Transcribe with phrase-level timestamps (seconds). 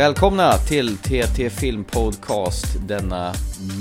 [0.00, 3.32] Välkomna till TT Film Podcast denna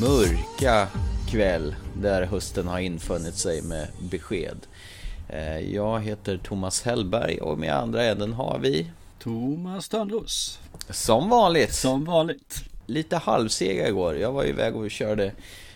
[0.02, 0.88] mörka
[1.30, 4.58] kväll där hösten har infunnit sig med besked.
[5.30, 10.60] Eh, jag heter Thomas Hellberg och med andra änden har vi Thomas Törnros.
[10.90, 11.74] Som vanligt.
[11.74, 12.64] Som vanligt.
[12.86, 14.18] Lite halvsega igår.
[14.18, 15.32] Jag var iväg och körde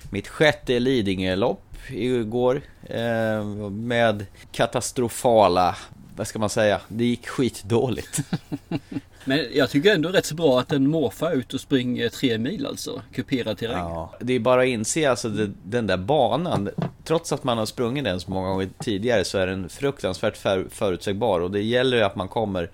[0.09, 5.75] mitt sjätte Lidingö-lopp igår eh, med katastrofala,
[6.15, 8.19] vad ska man säga, det gick skitdåligt.
[9.25, 12.65] Men jag tycker ändå rätt så bra att en morfar ute och springer tre mil
[12.65, 13.01] alltså.
[13.13, 13.77] Kuperad terräng.
[13.77, 16.69] Ja, det är bara att inse alltså det, den där banan.
[17.03, 20.65] Trots att man har sprungit den så många gånger tidigare så är den fruktansvärt för,
[20.69, 21.39] förutsägbar.
[21.39, 22.69] Och det gäller ju att man kommer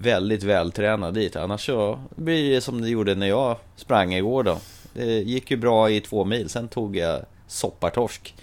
[0.00, 1.36] väldigt vältränad dit.
[1.36, 4.58] Annars så blir det som det gjorde när jag sprang igår då.
[4.92, 6.48] Det gick ju bra i två mil.
[6.48, 8.34] Sen tog jag soppartorsk.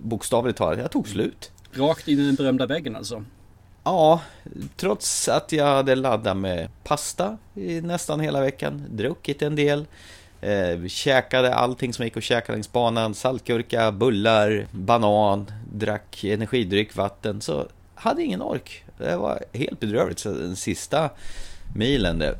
[0.00, 1.50] Bokstavligt talat, jag tog slut.
[1.72, 3.24] Rakt in i den berömda väggen alltså?
[3.88, 4.20] Ja,
[4.76, 9.86] trots att jag hade laddat med pasta i nästan hela veckan, druckit en del,
[10.40, 17.40] eh, käkade allting som gick att käka längs banan, saltgurka, bullar, banan, drack energidryck, vatten,
[17.40, 18.84] så hade ingen ork.
[18.98, 20.18] Det var helt bedrövligt.
[20.18, 21.10] Så den sista
[21.74, 22.34] milen, det,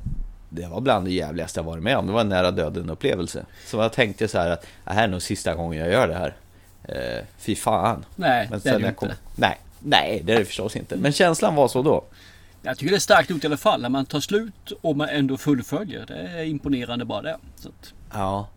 [0.49, 2.07] det var bland det jävligaste jag varit med om.
[2.07, 3.47] Det var en nära döden upplevelse.
[3.67, 6.15] Så jag tänkte så här att det här är nog sista gången jag gör det
[6.15, 6.37] här.
[6.85, 8.05] Eh, fy fan.
[8.17, 9.21] Nej, Men det är det kom, inte.
[9.37, 10.97] Nej, Nej, det är det förstås inte.
[10.97, 12.05] Men känslan var så då.
[12.63, 13.83] Jag tycker det är starkt gjort i alla fall.
[13.83, 16.05] När man tar slut och man ändå fullföljer.
[16.07, 17.35] Det är imponerande bara det.
[17.35, 17.95] Att...
[18.13, 18.49] Ja,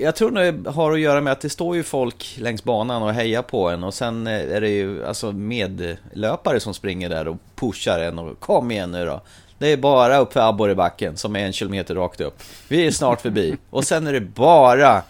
[0.00, 3.12] jag tror det har att göra med att det står ju folk längs banan och
[3.12, 7.98] hejar på en och sen är det ju alltså medlöpare som springer där och pushar
[7.98, 9.20] en och kom igen nu då.
[9.58, 12.42] Det är bara upp för abborrebacken som är en kilometer rakt upp.
[12.68, 15.02] Vi är snart förbi och sen är det bara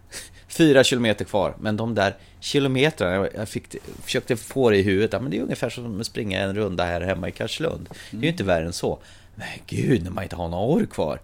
[0.48, 1.54] fyra kilometer kvar.
[1.58, 5.70] Men de där kilometrarna, jag fick, försökte få det i huvudet, men det är ungefär
[5.70, 7.88] som att springa en runda här hemma i Karlslund.
[8.10, 8.98] Det är ju inte värre än så.
[9.34, 11.20] Men gud, när man inte har några år kvar.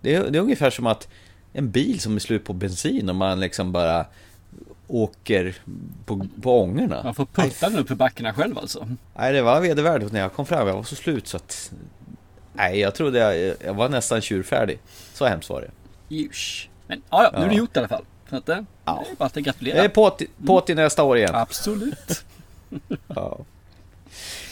[0.00, 1.08] Det är, det är ungefär som att
[1.52, 4.06] en bil som är slut på bensin och man liksom bara
[4.88, 5.54] åker
[6.04, 7.02] på, på ångorna.
[7.04, 8.88] Man får putta den upp för backarna själv alltså?
[9.16, 10.68] Nej, det var vedervärdigt när jag kom fram.
[10.68, 11.72] Jag var så slut så att...
[12.52, 14.78] Nej, jag trodde jag, jag var nästan tjurfärdig.
[15.12, 15.70] Så hemskt var det.
[16.14, 16.70] Jusch.
[16.86, 18.04] Men ja, nu är det gjort i alla fall.
[18.30, 18.54] Så att, ja.
[18.84, 19.76] det är bara att gratulera.
[19.76, 21.34] Det är på, på till nästa år igen.
[21.34, 22.24] Absolut.
[23.08, 23.38] ja.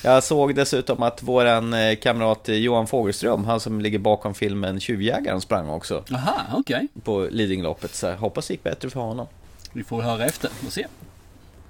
[0.03, 5.41] Jag såg dessutom att våran eh, kamrat Johan Fogelström, han som ligger bakom filmen Tjuvjägaren,
[5.41, 6.05] sprang också.
[6.13, 6.77] Aha, okej.
[6.77, 6.89] Okay.
[7.05, 9.27] På Lidingöloppet, så jag hoppas det gick bättre för honom.
[9.73, 10.87] Vi får höra efter och se.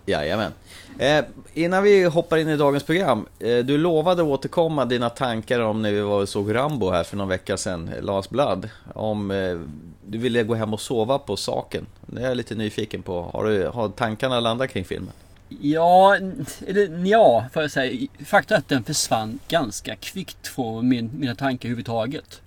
[0.07, 0.53] Jajamän.
[0.99, 3.27] Eh, innan vi hoppar in i dagens program.
[3.39, 7.17] Eh, du lovade återkomma dina tankar om när vi var och såg Rambo här för
[7.17, 8.69] någon vecka sedan, Last Blood.
[8.95, 9.59] Om eh,
[10.07, 11.87] du ville gå hem och sova på saken.
[12.07, 13.23] Det är jag lite nyfiken på.
[13.23, 15.13] Har, du, har tankarna landat kring filmen?
[15.49, 16.17] Ja,
[16.67, 18.07] eller ja, får jag säga.
[18.25, 22.41] Faktum är att den försvann ganska kvickt från min, mina tankar överhuvudtaget.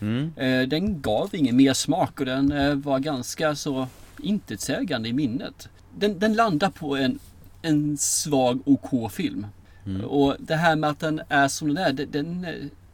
[0.00, 0.32] Mm.
[0.36, 3.86] Eh, den gav ingen mer smak och den eh, var ganska så
[4.22, 5.68] intetsägande i minnet.
[5.98, 7.18] Den, den landar på en,
[7.62, 9.46] en svag OK-film.
[9.86, 10.04] Mm.
[10.04, 12.46] Och det här med att den är som den är, den,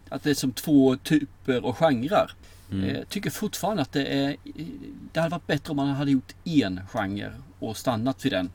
[0.08, 2.30] att det är som två typer och genrer.
[2.72, 2.96] Mm.
[2.96, 4.36] Jag tycker fortfarande att det är
[5.12, 8.50] Det hade varit bättre om man hade gjort en genre och stannat vid den.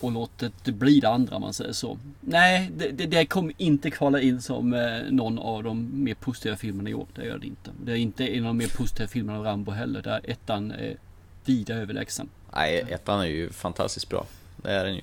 [0.00, 1.98] Och låtit det bli det andra om man säger så.
[2.20, 6.56] Nej, det, det, det kommer inte kvala in som eh, någon av de mer positiva
[6.56, 7.06] filmerna i år.
[7.14, 7.70] Det gör det inte.
[7.84, 10.02] Det är inte en av de mer positiva filmerna av Rambo heller.
[10.02, 10.96] Där ettan är
[11.44, 12.28] vida överlägsen.
[12.56, 14.26] Nej, ettan är ju fantastiskt bra.
[14.56, 15.02] Det är den ju.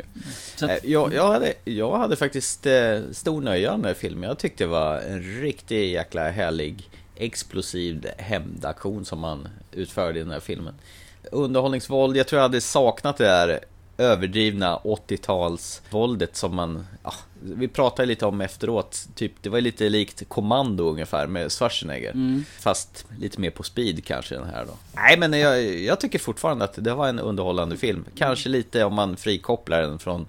[0.55, 0.61] Att...
[0.61, 4.29] Eh, jag, jag, hade, jag hade faktiskt eh, stor nöje med filmen.
[4.29, 10.31] Jag tyckte det var en riktigt jäkla härlig explosiv hämndaktion som man utförde i den
[10.31, 10.73] här filmen.
[11.31, 13.59] Underhållningsvåld, jag tror jag hade saknat det där
[13.97, 20.23] överdrivna 80-talsvåldet som man, ja, vi pratade lite om efteråt, typ det var lite likt
[20.27, 22.11] Kommando ungefär med Schwarzenegger.
[22.11, 22.45] Mm.
[22.59, 24.73] Fast lite mer på speed kanske den här då.
[24.95, 28.05] Nej men jag, jag tycker fortfarande att det var en underhållande film.
[28.15, 30.25] Kanske lite om man frikopplar den från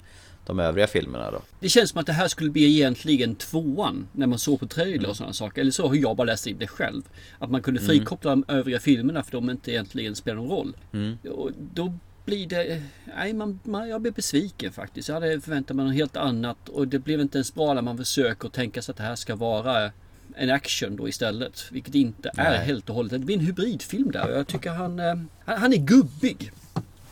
[0.47, 1.43] de övriga filmerna då.
[1.61, 5.09] Det känns som att det här skulle bli egentligen tvåan när man såg på trailer
[5.09, 5.61] och sådana saker.
[5.61, 7.03] Eller så har jag bara läst in det själv.
[7.39, 7.89] Att man kunde mm.
[7.89, 8.45] frikoppla mm.
[8.49, 10.77] de övriga filmerna för de inte egentligen spelar någon roll.
[10.93, 11.19] Mm.
[11.31, 11.95] Och då
[12.25, 12.83] blir det...
[13.17, 15.09] Nej, man, man, jag blir besviken faktiskt.
[15.09, 17.97] Jag hade förväntat mig något helt annat och det blev inte ens bra när man
[17.97, 19.91] försöker tänka sig att det här ska vara
[20.37, 21.65] en action då istället.
[21.71, 22.47] Vilket inte Nej.
[22.47, 23.13] är helt och hållet.
[23.13, 25.15] Det blir en hybridfilm där och jag tycker han, eh,
[25.45, 26.53] han, han är gubbig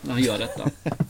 [0.01, 0.71] när han gör detta.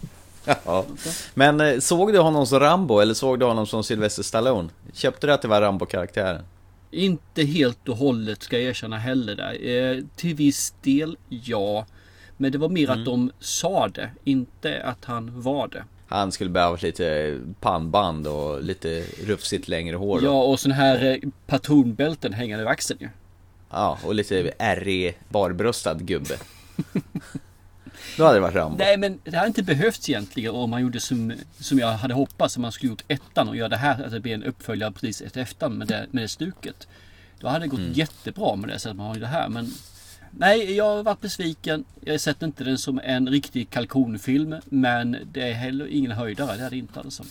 [0.64, 0.87] Ja.
[1.35, 4.69] Men eh, såg du honom som Rambo eller såg du honom som Sylvester Stallone?
[4.93, 6.43] Köpte du att det var Rambo-karaktären?
[6.91, 9.69] Inte helt och hållet ska jag erkänna heller där.
[9.69, 11.87] Eh, till viss del ja.
[12.40, 12.98] Men det var mer mm.
[12.98, 15.84] att de sa det, inte att han var det.
[16.08, 20.20] Han skulle behöva lite pannband och lite rufsigt längre hår.
[20.20, 20.26] Då.
[20.26, 23.08] Ja, och sån här eh, patronbälten hängande över axeln ju.
[23.70, 26.37] Ja, och lite ärrig, barbröstad gubbe.
[28.16, 28.78] Då hade det varit Rambo.
[28.78, 32.56] Nej men det hade inte behövts egentligen om man gjorde som, som jag hade hoppats.
[32.56, 35.20] Om man skulle gjort ettan och göra det här, att det blir en uppföljare precis
[35.20, 36.88] efter ettan med det, med det stuket.
[37.40, 37.93] Då hade det gått mm.
[37.93, 39.48] jättebra med det sättet man har det här.
[39.48, 39.70] Men
[40.31, 41.85] nej, jag har varit besviken.
[42.00, 44.56] Jag sett inte den som en riktig kalkonfilm.
[44.65, 46.56] Men det är heller ingen höjdare.
[46.56, 47.25] Det är det inte alltså.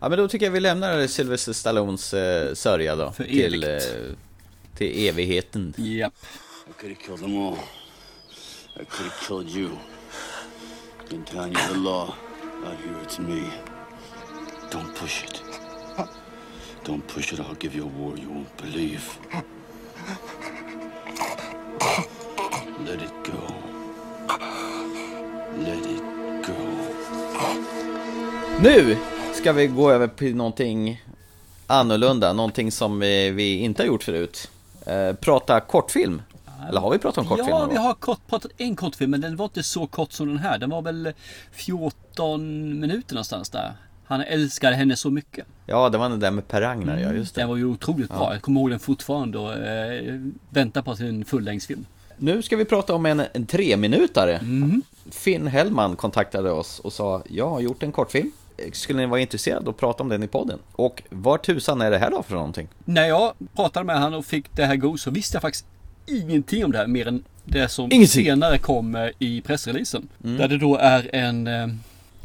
[0.00, 3.12] Ja men då tycker jag vi lämnar Sylvester Stallones eh, sörja då.
[3.12, 3.78] För till, eh,
[4.76, 5.74] till evigheten.
[5.76, 6.12] Japp.
[6.84, 6.98] Yep.
[8.76, 9.70] I could have killed you.
[11.08, 12.12] Been telling you the law.
[12.64, 13.42] Out here it's me.
[14.72, 15.42] Don't push it.
[16.84, 17.40] Don't push it.
[17.40, 19.02] I'll give you a war you won't believe.
[21.84, 23.54] Let it go.
[25.58, 26.02] Let it
[26.46, 26.54] go.
[28.62, 28.96] Nu
[29.34, 31.02] ska vi gå över till någonting
[31.66, 34.50] annorlunda, någonting som vi inte har gjort förut.
[34.86, 36.22] Eh, prata kortfilm.
[36.68, 37.48] Eller har vi pratat om kortfilm?
[37.48, 40.38] Ja, vi har kort, pratat en kortfilm men den var inte så kort som den
[40.38, 40.58] här.
[40.58, 41.12] Den var väl
[41.52, 43.72] 14 minuter någonstans där.
[44.04, 45.46] Han älskade henne så mycket.
[45.66, 47.40] Ja, det var den där med Per Ragnar, mm, ja just det.
[47.40, 48.18] Den var ju otroligt ja.
[48.18, 48.32] bra.
[48.32, 50.20] Jag kommer ihåg den fortfarande och eh,
[50.50, 51.86] väntar på sin fullängdsfilm.
[52.16, 54.36] Nu ska vi prata om en, en treminutare.
[54.36, 54.82] Mm.
[55.10, 58.32] Finn Hellman kontaktade oss och sa, jag har gjort en kortfilm.
[58.72, 60.58] Skulle ni vara intresserade att prata om den i podden?
[60.72, 62.68] Och vad tusan är det här då för någonting?
[62.84, 65.66] När jag pratade med honom och fick det här go så visste jag faktiskt
[66.06, 68.24] ingenting om det här mer än det som ingenting.
[68.24, 70.08] senare kommer i pressreleasen.
[70.24, 70.36] Mm.
[70.36, 71.48] Där det då är en...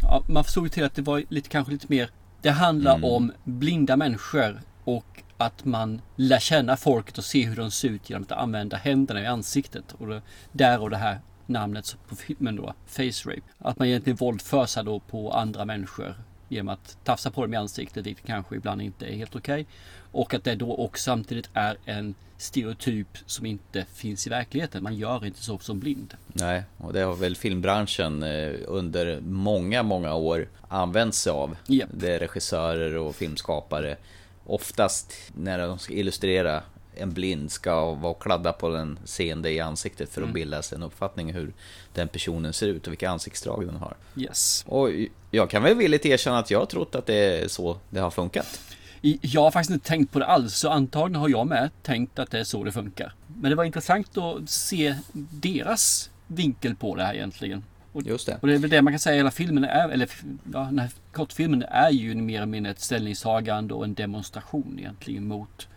[0.02, 2.10] Ja, man förstod ju till att det var lite, kanske lite mer...
[2.42, 3.10] Det handlar mm.
[3.10, 8.10] om blinda människor och att man lär känna folket och se hur de ser ut
[8.10, 9.96] genom att använda händerna i ansiktet.
[9.98, 13.42] Och det, där och det här namnet på filmen då, face rape.
[13.58, 16.16] Att man egentligen våldför sig då på andra människor
[16.50, 19.62] genom att tafsa på dem i ansiktet, vilket kanske ibland inte är helt okej.
[19.62, 19.66] Okay.
[20.12, 24.84] Och att det då också samtidigt är en stereotyp som inte finns i verkligheten.
[24.84, 26.14] Man gör inte så som blind.
[26.28, 31.58] Nej, och det har väl filmbranschen eh, under många, många år använt sig av.
[31.68, 31.90] Yep.
[31.94, 33.98] Det är regissörer och filmskapare.
[34.46, 36.64] Oftast när de ska illustrera
[37.00, 40.34] en blind ska vara kladda på den seende i ansiktet för att mm.
[40.34, 41.54] bilda sig en uppfattning hur
[41.94, 43.96] den personen ser ut och vilka ansiktsdrag den har.
[44.16, 44.66] Yes.
[44.68, 44.90] Och
[45.32, 48.12] jag kan väl villigt erkänna att jag har trott att det är så det har
[48.12, 48.60] funkat.
[49.02, 52.32] Jag har faktiskt inte tänkt på det alls, så antagligen har jag med tänkt att
[52.32, 53.14] det är så det funkar.
[53.42, 57.64] Men det var intressant att se deras vinkel på det här egentligen.
[57.92, 58.38] Och, Just det.
[58.42, 60.10] Och det är väl det man kan säga hela filmen är, eller
[60.54, 65.28] ja, den här kortfilmen är ju mer eller mindre ett ställningstagande och en demonstration egentligen
[65.28, 65.68] mot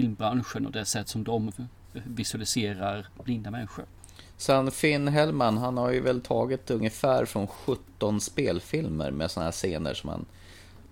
[0.00, 1.52] filmbranschen och det sätt som de
[1.92, 3.84] visualiserar blinda människor.
[4.36, 9.52] Sen Finn Hellman, han har ju väl tagit ungefär från 17 spelfilmer med sådana här
[9.52, 10.26] scener som han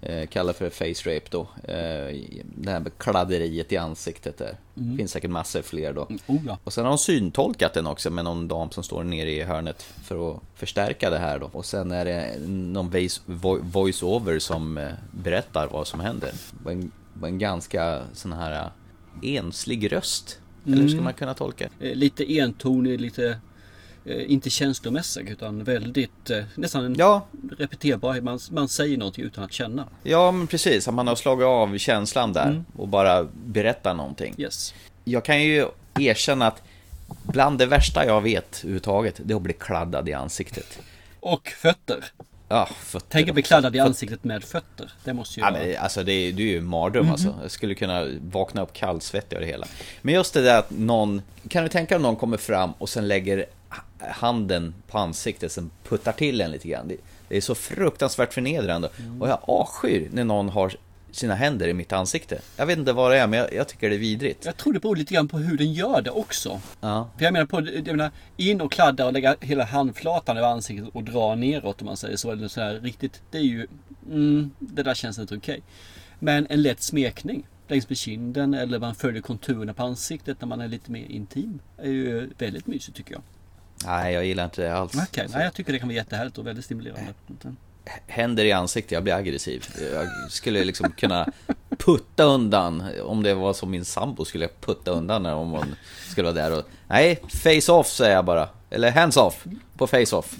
[0.00, 1.40] eh, kallar för face rape då.
[1.40, 4.56] Eh, det här med kladderiet i ansiktet där.
[4.76, 4.96] Mm.
[4.96, 6.06] finns säkert massor fler då.
[6.06, 6.58] Mm, oh ja.
[6.64, 9.82] Och sen har de syntolkat den också med någon dam som står nere i hörnet
[9.82, 11.50] för att förstärka det här då.
[11.52, 12.90] Och sen är det någon
[13.72, 16.32] voice-over som eh, berättar vad som händer.
[16.64, 18.70] Det en, en ganska sån här
[19.22, 20.38] enslig röst.
[20.66, 21.04] Eller hur ska mm.
[21.04, 21.68] man kunna tolka?
[21.80, 23.38] Eh, lite entonig, lite
[24.04, 27.26] eh, inte känslomässig utan väldigt eh, nästan en ja.
[27.58, 28.20] repeterbar.
[28.20, 29.88] Man, man säger någonting utan att känna.
[30.02, 32.64] Ja men precis, att man har slagit av känslan där mm.
[32.76, 34.34] och bara berättar någonting.
[34.38, 34.74] Yes.
[35.04, 35.66] Jag kan ju
[35.98, 36.62] erkänna att
[37.22, 40.78] bland det värsta jag vet överhuvudtaget, det är att bli kladdad i ansiktet.
[41.20, 42.04] Och fötter.
[42.48, 42.68] Ja,
[43.08, 44.92] Tänk att bli kladdad i ansiktet med fötter.
[45.04, 45.62] Det måste ju ja, vara...
[45.62, 47.12] men, alltså det är, det är ju mardröm mm -hmm.
[47.12, 47.34] alltså.
[47.42, 49.66] Jag skulle kunna vakna upp kallsvettig av det hela.
[50.02, 51.22] Men just det där att någon...
[51.48, 53.46] Kan du tänka om någon kommer fram och sen lägger
[53.98, 56.88] handen på ansiktet, sen puttar till en lite grann.
[56.88, 56.96] Det,
[57.28, 58.88] det är så fruktansvärt förnedrande.
[58.98, 59.22] Mm.
[59.22, 60.76] Och jag avskyr när någon har
[61.10, 62.40] sina händer i mitt ansikte.
[62.56, 64.44] Jag vet inte vad det är, men jag, jag, tycker det är vidrigt.
[64.44, 66.60] Jag tror det beror lite grann på hur den gör det också.
[66.80, 67.10] Ja.
[67.16, 70.88] För jag menar på, jag menar, in och kladda och lägga hela handflatan över ansiktet
[70.92, 72.32] och dra neråt om man säger så.
[72.32, 73.66] Eller så här, riktigt, det är ju,
[74.10, 75.52] mm, det där känns inte okej.
[75.52, 75.62] Okay.
[76.18, 80.60] Men en lätt smekning längs med kinden eller man följer konturerna på ansiktet när man
[80.60, 81.58] är lite mer intim.
[81.76, 83.22] är ju väldigt mysigt tycker jag.
[83.84, 84.94] Nej, jag gillar inte det alls.
[84.94, 85.28] Okej, okay.
[85.34, 87.14] Nej, jag tycker det kan vara jättehärligt och väldigt stimulerande
[88.06, 89.66] händer i ansiktet, jag blir aggressiv.
[89.92, 91.26] Jag skulle liksom kunna
[91.78, 95.64] putta undan, om det var som min sambo skulle jag putta undan när hon
[96.10, 96.64] skulle vara där och...
[96.88, 98.48] Nej, face off säger jag bara.
[98.70, 99.44] Eller hands off,
[99.76, 100.36] på face off.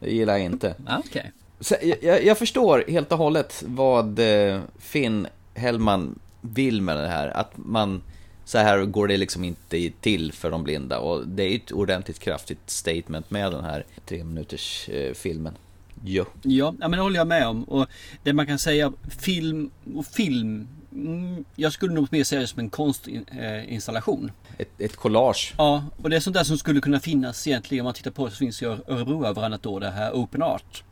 [0.00, 0.74] Det gillar jag inte.
[0.86, 1.22] Ah, okay.
[1.60, 7.28] Så jag, jag, förstår helt och hållet vad eh, Finn Hellman vill med det här.
[7.28, 8.02] Att man...
[8.46, 12.18] Så här går det liksom inte till för de blinda och det är ett ordentligt
[12.18, 15.54] kraftigt statement med den här tre minuters eh, filmen.
[16.04, 16.24] Ja.
[16.42, 17.64] ja, men det håller jag med om.
[17.64, 17.86] Och
[18.22, 22.58] det man kan säga, film och film Mm, jag skulle nog mer säga det som
[22.58, 24.30] en konstinstallation.
[24.58, 25.54] Ett, ett collage.
[25.58, 28.24] Ja, och det är sånt där som skulle kunna finnas egentligen om man tittar på
[28.24, 30.84] det så finns ju Örebro varannat år det här Open Art.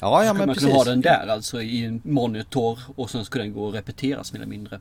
[0.00, 0.62] Ja, ja så men man precis.
[0.62, 4.32] kunna ha den där alltså i en monitor och sen skulle den gå att repeteras
[4.32, 4.80] mer eller mindre.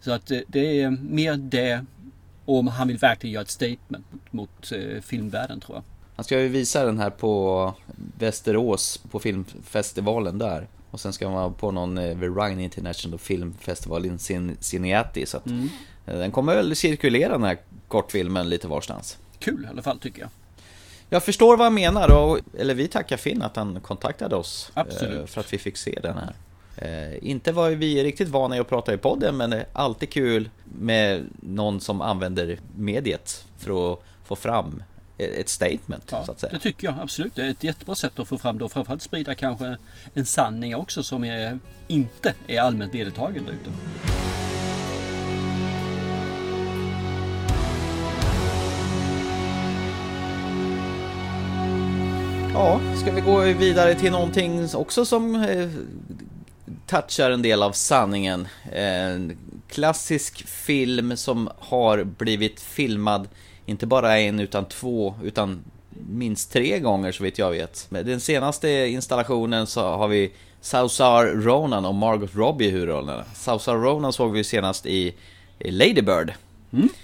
[0.00, 1.84] Så att eh, det är mer det
[2.44, 5.84] om han vill verkligen göra ett statement mot, mot eh, filmvärlden tror jag.
[6.16, 7.74] Han ska ju visa den här på
[8.18, 10.68] Västerås på filmfestivalen där.
[10.90, 15.26] Och sen ska man vara på någon eh, Rhine International Film Festival in Cin- Cineati.
[15.26, 15.68] Så Mm.
[16.06, 19.18] eh, den kommer väl cirkulera den här kortfilmen lite varstans.
[19.38, 20.30] Kul i alla fall tycker jag.
[21.10, 24.70] Jag förstår vad han menar och, eller vi tackar Finn att han kontaktade oss.
[24.74, 25.20] Absolut.
[25.20, 26.34] eh, För att vi fick se den här.
[26.76, 30.50] Eh, inte var vi riktigt vana att prata i podden men det är alltid kul
[30.64, 34.82] med någon som använder mediet för att få fram
[35.18, 36.52] ett statement Ja, så att säga.
[36.52, 37.34] det tycker jag absolut.
[37.34, 39.76] Det är ett jättebra sätt att få fram det och framförallt sprida kanske
[40.14, 43.70] en sanning också som är, inte är allmänt vedertagen där ute.
[52.54, 55.68] Ja, ska vi gå vidare till någonting också som eh,
[56.86, 58.48] touchar en del av sanningen.
[58.72, 59.36] En
[59.68, 63.28] klassisk film som har blivit filmad,
[63.66, 65.64] inte bara en utan två, utan
[66.08, 67.86] minst tre gånger så vitt jag vet.
[67.90, 73.24] Den senaste installationen så har vi Saoirse Ronan och Margot Robbie i huvudrollerna.
[73.34, 75.14] Saoirse Ronan såg vi senast i
[75.58, 76.32] Lady Bird.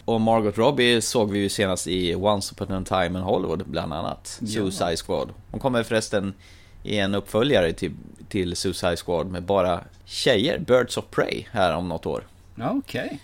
[0.05, 3.93] Och Margot Robbie såg vi ju senast i Once upon a time in Hollywood bland
[3.93, 4.38] annat.
[4.40, 4.47] Ja.
[4.47, 5.29] Suicide Squad.
[5.50, 6.35] Hon kommer förresten
[6.83, 7.93] i en uppföljare till,
[8.29, 12.26] till Suicide Squad med bara tjejer, Birds of Prey, här om något år.
[12.61, 13.21] Okej.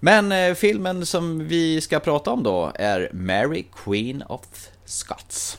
[0.00, 4.42] Men eh, filmen som vi ska prata om då är Mary Queen of
[4.84, 5.58] Scots.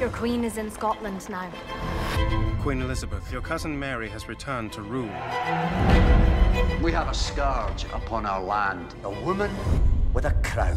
[0.00, 1.52] Your queen is in Scotland now.
[2.62, 5.10] Queen Elizabeth, your cousin Mary has returned to rule.
[6.82, 9.50] We have a scourge upon our land, a woman
[10.14, 10.76] with a crown.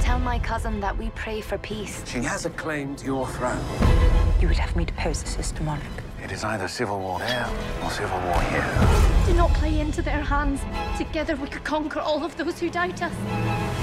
[0.00, 2.02] Tell my cousin that we pray for peace.
[2.06, 3.64] She has a claim to your throne.
[4.40, 6.05] You would have me depose the sister monarch.
[6.26, 7.46] It is either civil war there
[7.84, 8.66] or civil war here.
[9.28, 10.60] Do not play into their hands.
[10.98, 13.12] Together we could conquer all of those who doubt us.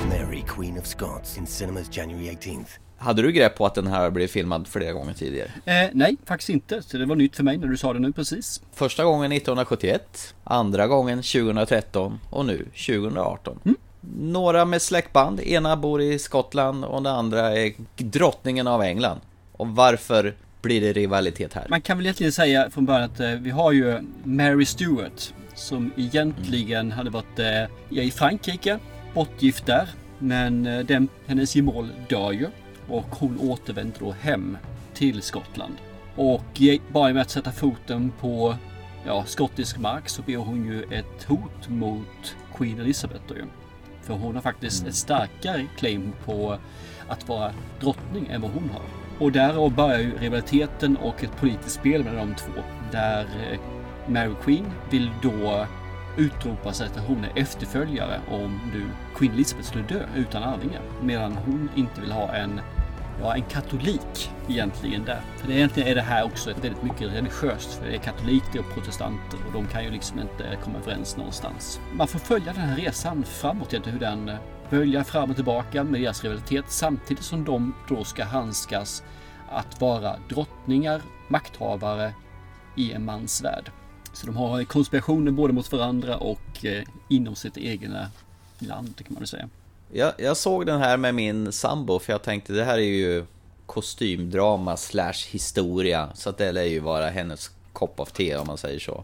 [0.10, 2.68] Mary, Queen of Scots in cinemas January 18th.
[2.98, 5.52] Hade du grepp på att den här blev filmad flera gånger tidigare?
[5.66, 6.82] Eh, nej, faktiskt inte.
[6.82, 8.62] Så det var nytt för mig när du sa det nu precis.
[8.74, 13.60] Första gången 1971, andra gången 2013 och nu 2018.
[14.20, 19.20] Några med släktband, ena bor i Skottland och den andra är drottningen av England.
[19.52, 21.66] Och varför blir det rivalitet här?
[21.70, 25.92] Man kan väl egentligen säga från början att eh, vi har ju Mary Stuart som
[25.98, 28.80] egentligen hade varit eh, i Frankrike,
[29.14, 29.90] bortgift där.
[30.20, 32.48] Men eh, den, hennes gemål dör ju
[32.88, 34.58] och hon återvänder då hem
[34.94, 35.74] till Skottland.
[36.16, 38.56] Och bara med att sätta foten på
[39.06, 43.46] ja, skottisk mark så blir hon ju ett hot mot Queen Elizabeth då ju.
[44.02, 46.58] För hon har faktiskt ett starkare claim på
[47.08, 49.03] att vara drottning än vad hon har.
[49.20, 52.62] Och därav börjar ju rivaliteten och ett politiskt spel mellan de två.
[52.92, 53.60] Där eh,
[54.08, 55.66] Mary Queen vill då
[56.18, 60.82] utropa sig att hon är efterföljare om nu Queen Elizabeth skulle dö utan arvingar.
[61.02, 62.62] Medan hon inte vill ha en,
[63.22, 65.22] ja, en katolik egentligen där.
[65.38, 67.74] För egentligen är det här också väldigt mycket religiöst.
[67.74, 71.80] För det är katoliker och protestanter och de kan ju liksom inte komma överens någonstans.
[71.94, 74.36] Man får följa den här resan framåt egentligen hur den eh,
[74.74, 79.04] bölja fram och tillbaka med deras rivalitet samtidigt som de då ska handskas
[79.50, 82.14] att vara drottningar, makthavare
[82.78, 83.72] i en mans värld.
[84.14, 88.08] Så de har konspirationer både mot varandra och eh, inom sitt egna
[88.60, 89.50] land kan man väl säga.
[89.92, 93.26] Jag, jag såg den här med min sambo för jag tänkte det här är ju
[93.66, 96.10] kostymdrama slash historia.
[96.14, 99.04] Så att det lär ju vara hennes kopp av te om man säger så.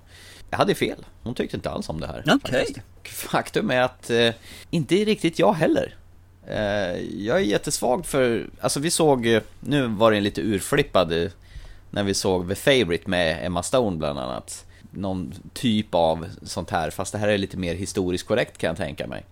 [0.50, 1.06] Jag hade fel.
[1.24, 2.24] Hon tyckte inte alls om det här.
[2.42, 2.80] Faktiskt.
[3.04, 4.34] Faktum är att eh,
[4.70, 5.96] inte riktigt jag heller.
[6.48, 11.24] Eh, jag är jättesvag för, alltså vi såg, eh, nu var det en lite urflippad
[11.24, 11.32] eh,
[11.90, 14.66] när vi såg The Favourite med Emma Stone bland annat.
[14.92, 18.78] Någon typ av sånt här, fast det här är lite mer historiskt korrekt kan jag
[18.78, 19.26] tänka mig.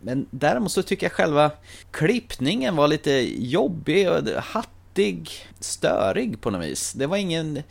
[0.00, 1.50] Men däremot så tycker jag själva
[1.90, 5.30] klippningen var lite jobbig och hattig,
[5.60, 6.92] störig på något vis.
[6.92, 7.62] Det var ingen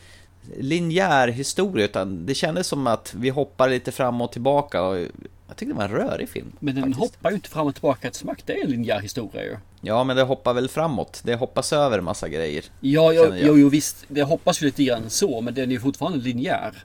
[0.58, 4.98] linjär historia utan det kändes som att vi hoppar lite fram och tillbaka och
[5.48, 6.52] jag tyckte det var en rörig film.
[6.60, 7.00] Men den faktiskt.
[7.00, 8.42] hoppar ju inte fram och tillbaka ett smack.
[8.46, 9.58] Det är en linjär historia ju.
[9.82, 11.22] Ja, men det hoppar väl framåt.
[11.24, 12.64] Det hoppas över en massa grejer.
[12.80, 13.48] Ja, Känner jag.
[13.48, 14.06] jo, jo visst.
[14.08, 16.84] Det hoppas ju lite grann så, men den är ju fortfarande linjär.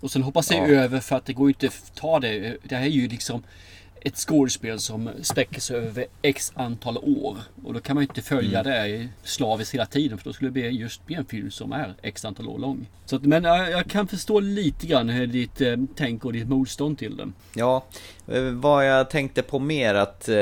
[0.00, 0.72] Och sen hoppas det Mm.
[0.74, 0.80] Ja.
[0.80, 2.56] över för att det går ju inte att ta det.
[2.62, 3.42] Det här är ju liksom
[4.00, 7.36] ett skådespel som sträcker sig över x antal år.
[7.64, 8.72] Och då kan man ju inte följa Mm.
[8.72, 11.94] det slaviskt hela tiden för då skulle det bli just bli en film som är
[12.02, 12.86] x antal år lång.
[13.04, 16.48] Så att, men jag, jag kan förstå lite grann hur ditt eh, tänk och ditt
[16.48, 17.32] motstånd till den.
[17.54, 17.84] Ja,
[18.28, 20.36] eh, vad jag tänkte på mer att eh,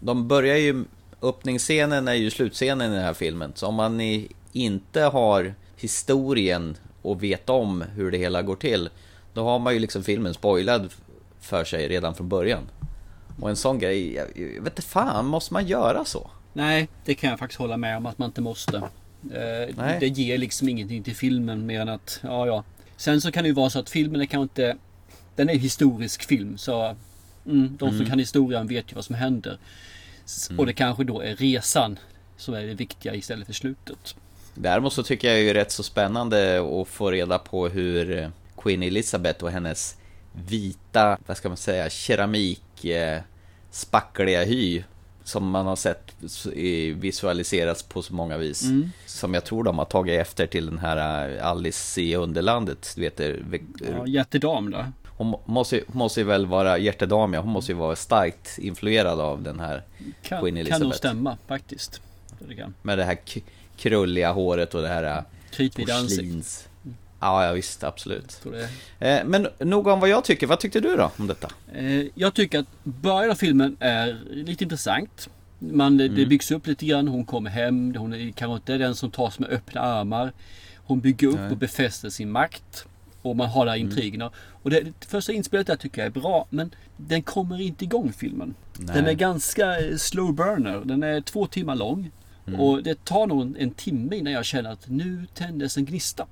[0.00, 0.84] de börjar ju...
[1.22, 3.52] Öppningsscenen är ju slutscenen i den här filmen.
[3.54, 8.88] Så om man i, inte har historien och vet om hur det hela går till,
[9.34, 10.88] då har man ju liksom filmen spoilad
[11.40, 12.62] för sig redan från början.
[13.40, 16.30] Och en sån grej, jag, jag vet inte fan, måste man göra så?
[16.52, 18.76] Nej, det kan jag faktiskt hålla med om att man inte måste.
[18.76, 22.64] Eh, det ger liksom ingenting till filmen mer än att, ja ja.
[22.96, 24.76] Sen så kan det ju vara så att filmen är kanske inte,
[25.36, 26.96] den är historisk film så
[27.46, 28.06] mm, de som Mm.
[28.08, 29.58] kan historien vet ju vad som händer.
[30.24, 31.98] S- Och det kanske då är resan
[32.36, 34.14] som är det viktiga istället för slutet.
[34.54, 39.44] Däremot så tycker jag ju rätt så spännande att få reda på hur Queen Elizabeth
[39.44, 39.96] och hennes
[40.48, 42.62] vita, vad ska man säga, keramik
[43.70, 44.84] spackliga hy
[45.24, 48.62] som man har sett s- i- visualiserats på så många vis.
[48.62, 48.90] Mm.
[49.06, 52.92] Som jag tror de har tagit efter till den här eh, Alice i Underlandet.
[52.96, 54.92] Du vet, Ja, jättedam där.
[55.08, 57.40] hon må- måste, måste ju väl vara hjärtedam, ja.
[57.40, 59.82] Hon måste ju vara starkt influerad av den här
[60.22, 60.84] Kan, Queen kan Elizabeth.
[60.84, 62.00] nog stämma faktiskt.
[62.48, 62.74] Det kan.
[62.82, 63.18] Med det här
[63.76, 65.82] krulliga håret och det här ansikte.
[65.82, 66.68] porslins...
[67.22, 68.40] Ja, ja visst, absolut.
[68.44, 68.68] Det-
[69.08, 71.48] Eh, Men nog om vad jag tycker, vad tyckte du då om detta?
[71.74, 75.28] Eh, Jag tycker att början av filmen är lite intressant.
[75.58, 76.28] Man, Det Mm.
[76.28, 77.08] byggs upp lite grann.
[77.08, 77.94] Hon kommer hem.
[77.94, 80.32] Hon är kanske inte den som tas med öppna armar.
[80.76, 81.50] Hon bygger upp Nej.
[81.50, 82.86] och befäster sin makt.
[83.22, 83.86] Och man har där Mm.
[83.88, 84.30] intrigerna.
[84.62, 86.46] Och det, det första inspelet där tycker jag är bra.
[86.50, 88.54] Men den kommer inte igång filmen.
[88.78, 88.94] Nej.
[88.94, 90.82] Den är ganska eh, slow burner.
[90.84, 92.10] Den är två timmar lång.
[92.46, 92.60] Mm.
[92.60, 96.26] Och det tar nog en, en timme innan jag känner att nu tändes en gnista.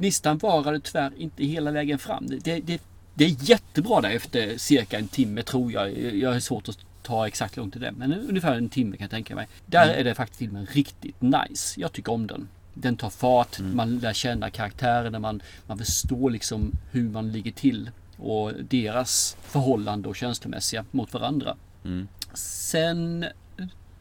[0.00, 2.26] Gnistan varade tyvärr inte hela vägen fram.
[2.26, 2.80] Det, det,
[3.14, 5.98] det, är jättebra där efter cirka en timme tror jag.
[6.14, 7.92] Jag har svårt att ta exakt långt till det.
[7.92, 9.48] Men ungefär en timme kan jag tänka mig.
[9.66, 10.00] Där Mm.
[10.00, 11.80] är det faktiskt filmen riktigt nice.
[11.80, 12.48] Jag tycker om den.
[12.74, 13.76] Den tar fart, Mm.
[13.76, 17.90] man lär känna karaktärerna, man, man förstår liksom hur man ligger till.
[18.16, 21.56] Och deras förhållande och känslomässiga mot varandra.
[21.84, 22.08] Mm.
[22.34, 23.24] Sen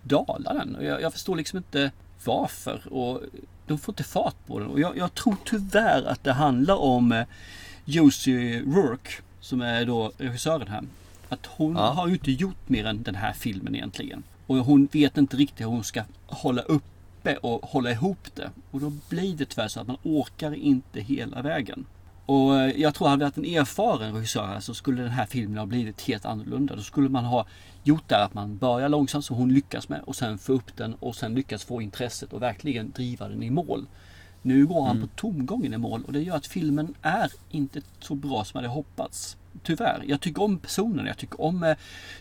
[0.04, 0.76] dalar den.
[0.76, 1.92] Och jag, jag förstår liksom inte
[2.26, 2.94] varför.
[2.94, 3.22] Och
[3.70, 4.68] de får inte fart på den.
[4.68, 7.26] Och jag, jag tror tyvärr att det handlar om eh,
[7.86, 9.12] Josie Rourke.
[9.42, 10.84] Som är då regissören här.
[11.30, 11.82] Att hon Ja.
[11.92, 14.24] har ju inte gjort mer än den här filmen egentligen.
[14.48, 18.50] Och hon vet inte riktigt hur hon ska hålla uppe och hålla ihop det.
[18.72, 21.86] Och då blir det tyvärr så att man orkar inte hela vägen.
[22.30, 25.26] Och eh, jag tror hade vi haft en erfaren regissör här så skulle den här
[25.26, 26.76] filmen ha blivit helt annorlunda.
[26.76, 27.46] Då skulle man ha
[27.84, 30.94] gjort det att man börjar långsamt som hon lyckas med och sen få upp den
[30.94, 33.86] och sen lyckas få intresset och verkligen driva den i mål.
[34.42, 38.16] Nu går han på tomgången i mål och det gör att filmen är inte så
[38.16, 39.38] bra som jag hade hoppats.
[39.64, 40.04] Tyvärr.
[40.08, 41.08] Jag tycker om personerna.
[41.08, 41.76] Jag tycker om eh,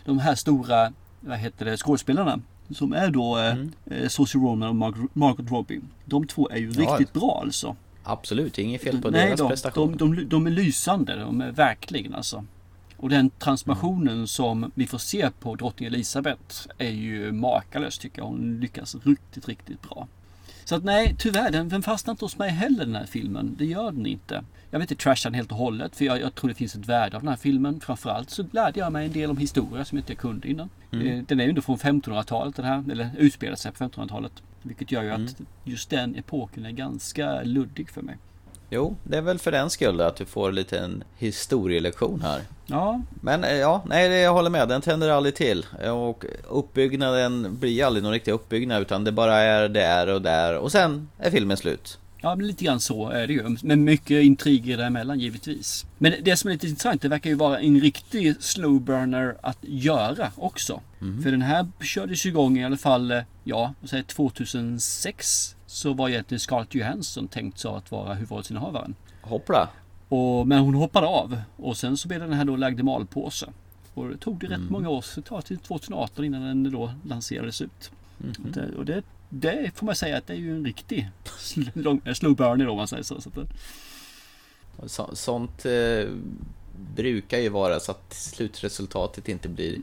[0.05, 2.39] de här stora vad heter det, skådespelarna.
[2.75, 5.81] Som är då eh, eh, Saoirse Ronan och Margot Robbie.
[6.05, 6.81] De två är ju Ja.
[6.81, 7.75] riktigt bra alltså.
[8.11, 9.97] Absolut, inget fel på Nej, deras de, prestation.
[9.97, 11.15] de, de, de är lysande.
[11.15, 12.45] De är verkligen alltså.
[12.97, 18.25] Och den transformationen som vi får se på drottning Elisabeth är ju makalös tycker jag.
[18.25, 20.07] Hon lyckas riktigt, riktigt bra.
[20.65, 23.55] Så att nej, tyvärr, den, den fastnar inte hos mig heller den här filmen.
[23.57, 24.43] Det gör den inte.
[24.71, 26.85] Jag vill inte trasha den helt och hållet för jag, jag tror det finns ett
[26.85, 27.79] värde av den här filmen.
[27.79, 30.69] Framförallt så lärde jag mig en del om historia som inte jag kunde innan.
[30.91, 31.07] Mm.
[31.07, 34.31] Eh, Den är ju ändå från 1500-talet den här, eller utspelar sig på 1500-talet.
[34.61, 35.25] Vilket gör ju Mm.
[35.25, 38.17] att just den epoken är ganska luddig för mig.
[38.71, 42.41] Jo, det är väl för den skull att du får lite en historielektion här.
[42.67, 44.67] Ja, Men eh, ja, nej, jag håller med.
[44.69, 45.65] Den tänder aldrig till.
[45.91, 50.71] Och uppbyggnaden blir aldrig någon riktig uppbyggnad utan det bara är där och där och
[50.71, 51.99] sen är filmen slut.
[52.21, 53.57] Ja, men lite grann så är det ju.
[53.63, 55.85] Men mycket intriger däremellan givetvis.
[55.97, 59.57] Men det som är lite intressant, det verkar ju vara en riktig slow burner att
[59.61, 60.81] göra också.
[61.23, 65.55] För den här kördes igång i alla fall, eh, ja, vad säger jag, 2006.
[65.65, 68.95] Så var egentligen Scarlett Johansson tänkt så att vara huvudrollsinnehavaren.
[69.21, 69.69] Hoppla!
[70.09, 73.49] Och, men hon hoppade av och sen så blev den här då lagd i malpåse.
[73.93, 76.93] Och det tog det rätt många år, så det tar till 2018 innan den då
[77.05, 77.91] lanserades ut.
[78.43, 82.13] Och det, och det, det får man säga att det är ju en riktig sl-
[82.13, 83.21] slow burner om man säger så.
[83.21, 83.47] så det-
[84.89, 86.09] Så, sånt eh,
[86.95, 89.77] brukar ju vara så att slutresultatet inte blir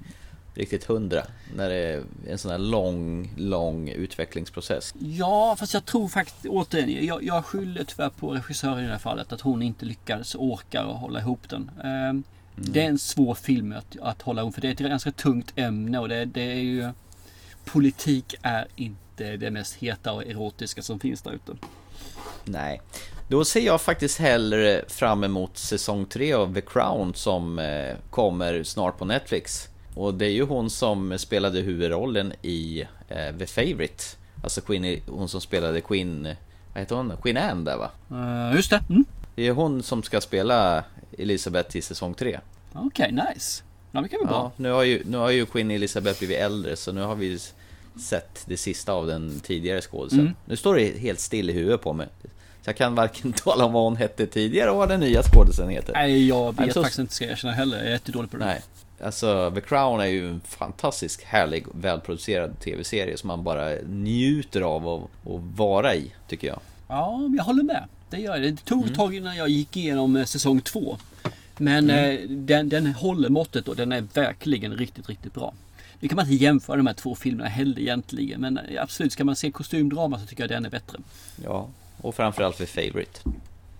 [0.57, 1.23] riktigt hundra.
[1.57, 4.95] När det är en sån här lång, lång utvecklingsprocess.
[4.99, 8.99] Ja, fast jag tror faktiskt återigen, jag, jag skyller tyvärr på regissören i det här
[8.99, 11.71] fallet att hon inte lyckades orka och hålla ihop den.
[11.85, 12.23] Ehm,
[12.55, 15.53] Det är en svår film att, att hålla ihop för det är ett ganska tungt
[15.57, 16.91] ämne och det, det är ju
[17.65, 21.53] Politik är inte det mest heta och erotiska som finns där ute.
[22.45, 22.81] Nej.
[23.29, 28.63] Då ser jag faktiskt hellre fram emot säsong 3 av The Crown som eh, kommer
[28.63, 29.69] snart på Netflix.
[29.97, 34.05] Och det är ju hon som spelade huvudrollen i eh, The Favourite.
[34.43, 36.23] Alltså Queen, hon som spelade Queen,
[36.73, 37.13] vad heter hon?
[37.23, 37.91] Queen Anne där va?
[38.11, 38.83] Uh, just det.
[38.89, 39.05] Mm.
[39.35, 40.85] Det är hon som ska spela
[41.19, 42.41] Elisabeth i säsong 3.
[42.73, 43.63] Okej, okay, nice.
[43.93, 44.53] Ja, det kan vara ja, bra.
[44.57, 47.39] Nu har, ju, nu har ju Queen Elizabeth blivit äldre så nu har vi
[48.01, 50.21] sett det sista av den tidigare skådisen.
[50.21, 50.35] Mm.
[50.45, 52.09] Nu står det helt still i huvudet på mig.
[52.63, 55.69] Så jag kan varken tala om vad hon hette tidigare och vad den nya skådisen
[55.69, 55.93] heter.
[55.93, 56.83] Nej, jag vet så...
[56.83, 57.77] faktiskt inte ska jag erkänna heller.
[57.77, 58.45] Jag är jättedålig på det.
[58.45, 58.63] Nej.
[59.05, 64.89] Alltså, The Crown är ju en fantastisk härlig, välproducerad tv-serie som man bara njuter av
[64.89, 66.61] att vara i, tycker jag.
[66.89, 67.85] Ja, jag håller med.
[68.11, 68.51] Det gör det.
[68.51, 68.97] Det tog ett mm.
[68.97, 70.97] tag innan jag gick igenom eh, säsong två.
[71.57, 72.23] Men mm.
[72.23, 75.55] eh, den, den håller måttet och den är verkligen riktigt, riktigt bra.
[76.01, 78.41] Nu kan man inte jämföra de här två filmerna heller egentligen.
[78.41, 80.99] Men eh, absolut, ska man se kostymdrama så tycker jag den är bättre.
[81.45, 81.69] Ja,
[82.01, 83.21] och framförallt för Favourite.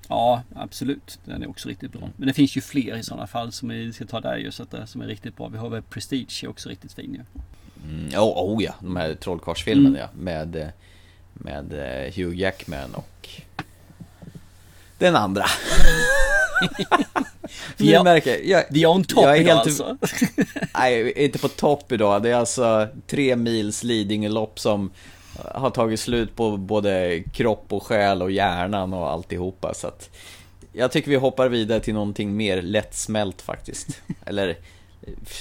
[0.09, 1.19] Ja, absolut.
[1.25, 2.11] Den är också riktigt bra.
[2.17, 4.71] Men det finns ju fler i sådana fall som vi ska ta där just att
[4.71, 5.49] det, som är riktigt bra.
[5.49, 7.43] Vi har väl Prestige är också riktigt fin ju.
[7.89, 10.01] Mm, oh, oh ja, de här trollkarlsfilmerna mm.
[10.01, 10.09] ja.
[10.23, 10.69] Med, eh,
[11.33, 13.29] med eh, Hugh Jackman och
[14.99, 15.45] den andra.
[17.77, 19.97] vi, är, märker, jag, vi är on top jag är idag helt, alltså.
[20.75, 22.23] nej, inte på topp idag.
[22.23, 24.91] Det är alltså tre mils Lidingölopp som
[25.55, 29.75] har tagit slut på både kropp och själ och hjärnan och alltihopa.
[29.75, 30.11] Så att
[30.73, 34.03] jag tycker vi hoppar vidare till någonting mer lättsmält faktiskt.
[34.27, 34.57] Eller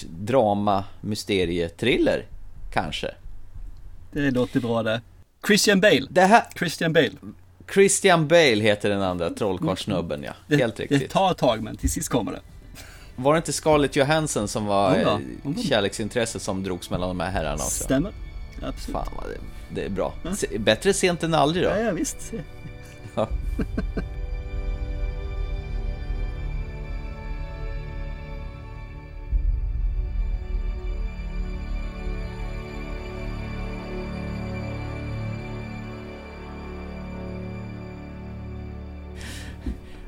[0.10, 2.26] drama, mysterie, thriller
[2.74, 3.12] kanske.
[4.12, 5.02] Det låter bra det.
[5.48, 6.08] Christian Bale.
[6.10, 6.44] Det här...
[6.56, 7.12] Christian Bale.
[7.74, 10.34] Christian Bale heter den andra trollkarlsnubben ja.
[10.48, 11.00] Det, Helt riktigt.
[11.00, 12.40] Det tar ett tag men till sist kommer det.
[13.16, 15.64] Var det inte Scarlett Johansson som var ja, ja.
[15.64, 17.84] kärleksintresset som drogs mellan de här herrarna också?
[17.84, 18.12] Stämmer.
[18.62, 18.96] Absolut.
[18.96, 19.38] Fan vad det,
[19.70, 20.14] det är bra.
[20.24, 20.32] Ja.
[20.60, 21.70] Bättre sent än aldrig då.
[21.70, 22.34] Ja, ja visst.
[23.16, 23.30] Ja.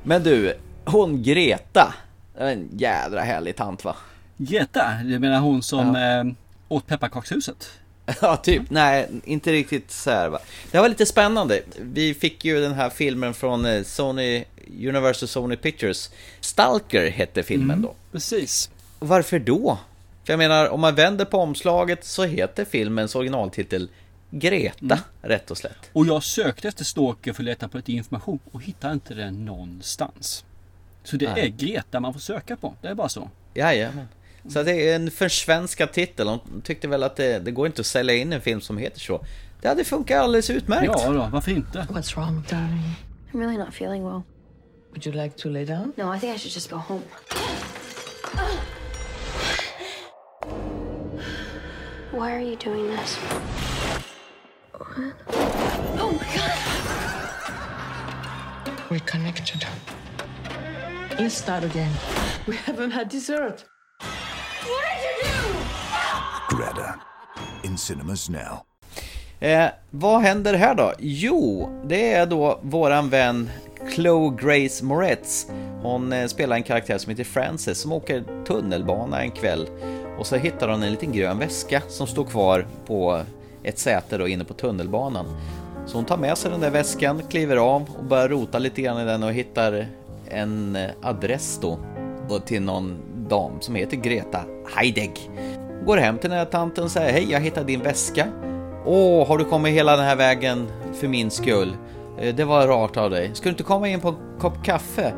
[0.07, 0.53] Men du,
[0.85, 1.93] hon Greta.
[2.37, 3.95] En jädra härlig tant va?
[4.37, 4.93] Greta?
[5.03, 6.19] Du menar hon som ja.
[6.19, 6.25] eh,
[6.67, 7.69] åt pepparkakshuset?
[8.21, 8.61] Ja, typ.
[8.69, 10.39] Nej, inte riktigt så här va.
[10.71, 11.61] Det var lite spännande.
[11.79, 16.09] Vi fick ju den här filmen från eh, Sony, Universal Sony Pictures.
[16.39, 17.93] Stalker hette filmen mm, då.
[18.11, 18.69] Precis.
[18.99, 19.77] Varför då?
[20.23, 23.89] För jag menar, om man vänder på omslaget så heter filmens originaltitel
[24.29, 24.99] Greta, mm.
[25.21, 25.89] rätt och slätt.
[25.93, 29.45] Och jag sökte efter Stalker för att leta på lite information och hittade inte den
[29.45, 30.45] någonstans.
[31.03, 31.45] Så det Nej.
[31.45, 33.29] är Greta man får söka på, det är bara så.
[33.53, 34.07] Jajamän.
[34.49, 36.27] Så det är en försvenskad titel.
[36.27, 38.99] De tyckte väl att det, det, går inte att sälja in en film som heter
[38.99, 39.25] så.
[39.61, 40.91] Det hade funkat alldeles utmärkt.
[40.97, 41.87] Ja då, varför inte?
[41.89, 42.95] What's wrong, darling?
[43.33, 44.21] I'm really not feeling well.
[44.91, 45.93] Would you like to lay down?
[45.95, 47.03] No, I think I should just go home.
[52.11, 53.17] Why are you doing this?
[54.71, 55.13] What?
[55.99, 56.51] Oh my god!
[58.89, 59.65] We're connected.
[61.19, 61.91] Let's start again.
[62.47, 63.65] We haven't had dessert.
[64.67, 65.41] What did you
[66.49, 66.57] do?
[66.57, 66.99] Greta.
[67.63, 68.63] In cinemas now.
[69.39, 70.93] Eh, vad händer här då?
[70.99, 73.49] Jo, det är då våran vän
[73.95, 75.47] Chloe Grace Moretz.
[75.81, 79.67] Hon eh, spelar en karaktär som heter Frances som åker tunnelbana en kväll
[80.19, 83.21] och så hittar hon en liten grön väska som står kvar på
[83.63, 85.25] ett säte då inne på tunnelbanan.
[85.85, 89.01] Så hon tar med sig den där väskan, kliver av och börjar rota lite grann
[89.01, 89.87] i den och hittar
[90.29, 91.79] en eh, adress då
[92.45, 92.97] till någon
[93.29, 94.41] dam som heter Greta
[94.75, 95.29] Heidegg.
[95.85, 98.27] Går hem till den här tanten och säger hej, jag hittade din väska.
[98.85, 101.77] Åh, har du kommit hela den här vägen för min skull?
[102.19, 103.31] Eh, det var rart av dig.
[103.33, 105.13] Ska du inte komma in på en kopp kaffe?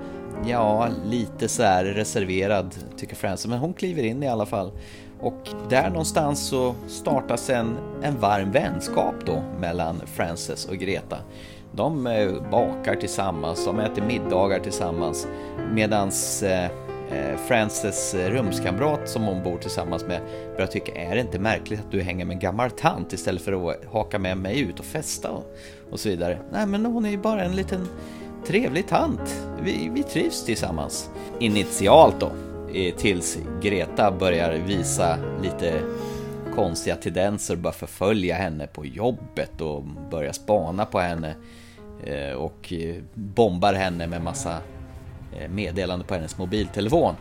[0.45, 4.71] Ja, lite så här reserverad tycker Frances, men hon kliver in i alla fall.
[5.19, 11.17] Och där någonstans så startas en, en varm vänskap då mellan Frances och Greta.
[11.71, 15.27] De eh, bakar tillsammans, de äter middagar tillsammans
[15.71, 16.69] medans eh,
[17.11, 20.21] Eh, Frances eh, rumskamrat som hon bor tillsammans med
[20.55, 23.69] börjar tycka, är det inte märkligt att du hänger med en gammal tant istället för
[23.71, 25.55] att haka med mig ut och festa och,
[25.91, 26.39] och så vidare?
[26.51, 27.87] Nej, men hon är ju bara en liten
[28.47, 29.45] trevlig tant.
[29.63, 31.09] Vi, vi trivs tillsammans.
[31.39, 32.31] Initialt då,
[32.73, 35.73] eh, tills Greta börjar visa lite
[36.55, 41.35] konstiga tendenser och börjar förfölja henne på jobbet och börjar spana på henne
[42.37, 42.73] och
[43.13, 44.57] bombar henne med massa
[45.49, 47.15] meddelande på hennes mobiltelefon.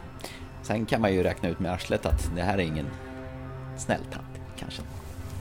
[0.62, 2.86] Sen kan man ju räkna ut med arslet att det här är ingen
[3.76, 4.82] snäll tant kanske.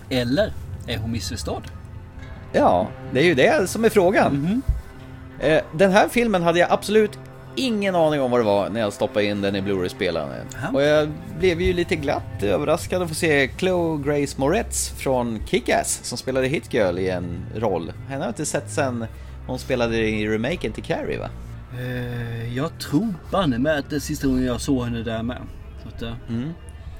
[0.09, 0.53] Eller
[0.87, 1.63] är hon missförstådd?
[2.53, 4.35] Ja, det är ju det som är frågan.
[4.35, 4.61] Mm
[5.39, 5.61] -hmm.
[5.71, 7.19] Den här filmen hade jag absolut
[7.55, 10.45] ingen aning om vad det var när jag stoppade in den i Blu-ray-spelaren.
[10.73, 15.99] Och jag blev ju lite glatt överraskad att få se Chloe Grace Moretz från Kick-Ass
[16.03, 17.93] som spelade Hit Girl i en roll.
[18.07, 19.05] Henne har jag inte sett sen
[19.47, 21.29] hon spelade i remaken till Carrie va?
[21.73, 25.41] Eh, jag tror banne med att det är sista gången jag såg henne där med.
[25.99, 26.53] Så eh, Mm.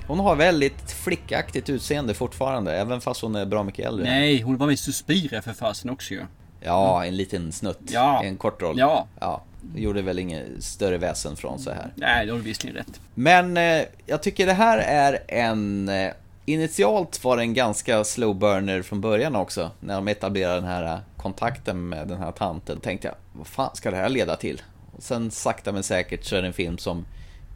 [0.08, 4.06] Hon har väldigt flickaktigt utseende fortfarande, även fast hon är bra mycket äldre.
[4.06, 6.22] Nej, hon var med i Suspiria för fasen också ju.
[6.62, 7.80] Ja, en liten snutt.
[7.88, 8.24] Ja.
[8.24, 8.80] En kort roll.
[8.80, 9.08] Ja.
[9.20, 9.44] ja.
[9.76, 11.94] Gjorde väl inget större väsen från sig här.
[11.96, 13.02] Nej, det har du visserligen rätt.
[13.16, 15.90] Men eh, jag tycker det här är en...
[15.90, 16.12] Eh,
[16.48, 19.72] initialt var det en ganska slow burner från början också.
[19.80, 22.80] När de etablerade den här kontakten med den här tanten.
[22.80, 24.62] tänkte jag, vad fan ska det här leda till?
[24.96, 27.06] Och sen sakta men säkert så är det en film som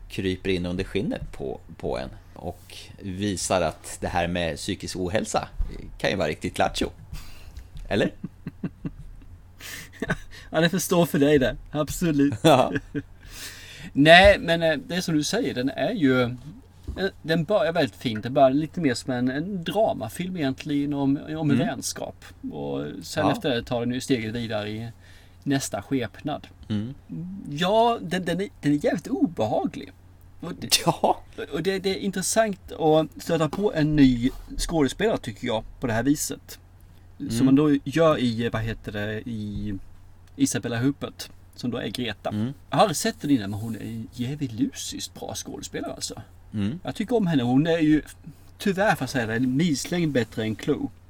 [0.10, 2.10] kryper in under skinnet på, på en.
[2.36, 5.48] Och visar att det här med psykisk ohälsa
[5.98, 6.90] kan ju vara riktigt lattjo.
[7.90, 8.12] Eller?
[10.50, 11.58] Ja, det förstår för dig det.
[11.72, 12.34] Absolut.
[12.42, 12.74] Ja.
[13.94, 15.54] Nej, men eh, det är som du säger.
[15.54, 16.36] Den är ju...
[16.98, 18.24] eh, Den börjar väldigt fint.
[18.24, 21.58] Den börjar lite mer som en, en dramafilm egentligen om, om Mm.
[21.68, 22.26] vänskap.
[22.52, 23.32] Och sen Ja.
[23.32, 24.92] efter det tar den ju steget vidare i
[25.44, 26.48] nästa skepnad.
[26.70, 26.94] Mm.
[27.50, 29.92] Ja, den, den, är, den är jävligt obehaglig.
[30.40, 31.22] Och det, ja.
[31.54, 35.94] och det, det är intressant att stöta på en ny skådespelare tycker jag på det
[35.94, 36.60] här viset.
[37.20, 37.32] Mm.
[37.32, 39.74] Som man då gör i, vad heter det, i
[40.36, 41.30] Isabella Huppert.
[41.56, 42.30] Som då är Greta.
[42.30, 42.54] Mm.
[42.70, 46.22] Jag har aldrig sett den innan men hon är djävulusiskt bra skådespelare alltså.
[46.54, 46.80] Mm.
[46.84, 47.44] Jag tycker om henne.
[47.44, 48.02] Hon är ju
[48.58, 50.56] tyvärr får jag säga det, milslängd bättre än.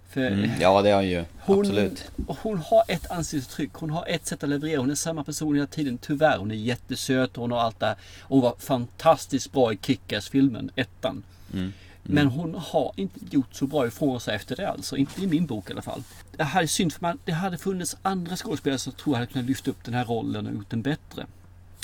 [0.10, 0.50] För Mm.
[0.60, 1.26] Ja, det har han ju.
[1.40, 2.12] hon, Absolut.
[2.28, 3.74] hon har ett ansiktsuttryck.
[3.74, 4.80] Hon har ett sätt att leverera.
[4.80, 5.98] Hon är samma person hela tiden.
[5.98, 6.38] Tyvärr.
[6.38, 11.24] Hon är jättesöt hon har allt det hon var fantastiskt bra i Kick-Ass-filmen, ettan.
[11.54, 11.74] Mm.
[12.04, 14.98] Men hon har inte gjort så bra ifrån sig efter det alltså.
[14.98, 16.04] Inte i min bok i alla fall.
[16.38, 19.32] Det här är synd för man, det hade funnits andra skådespelare som tror jag hade
[19.32, 21.26] kunnat lyfta upp den här rollen och gjort den bättre.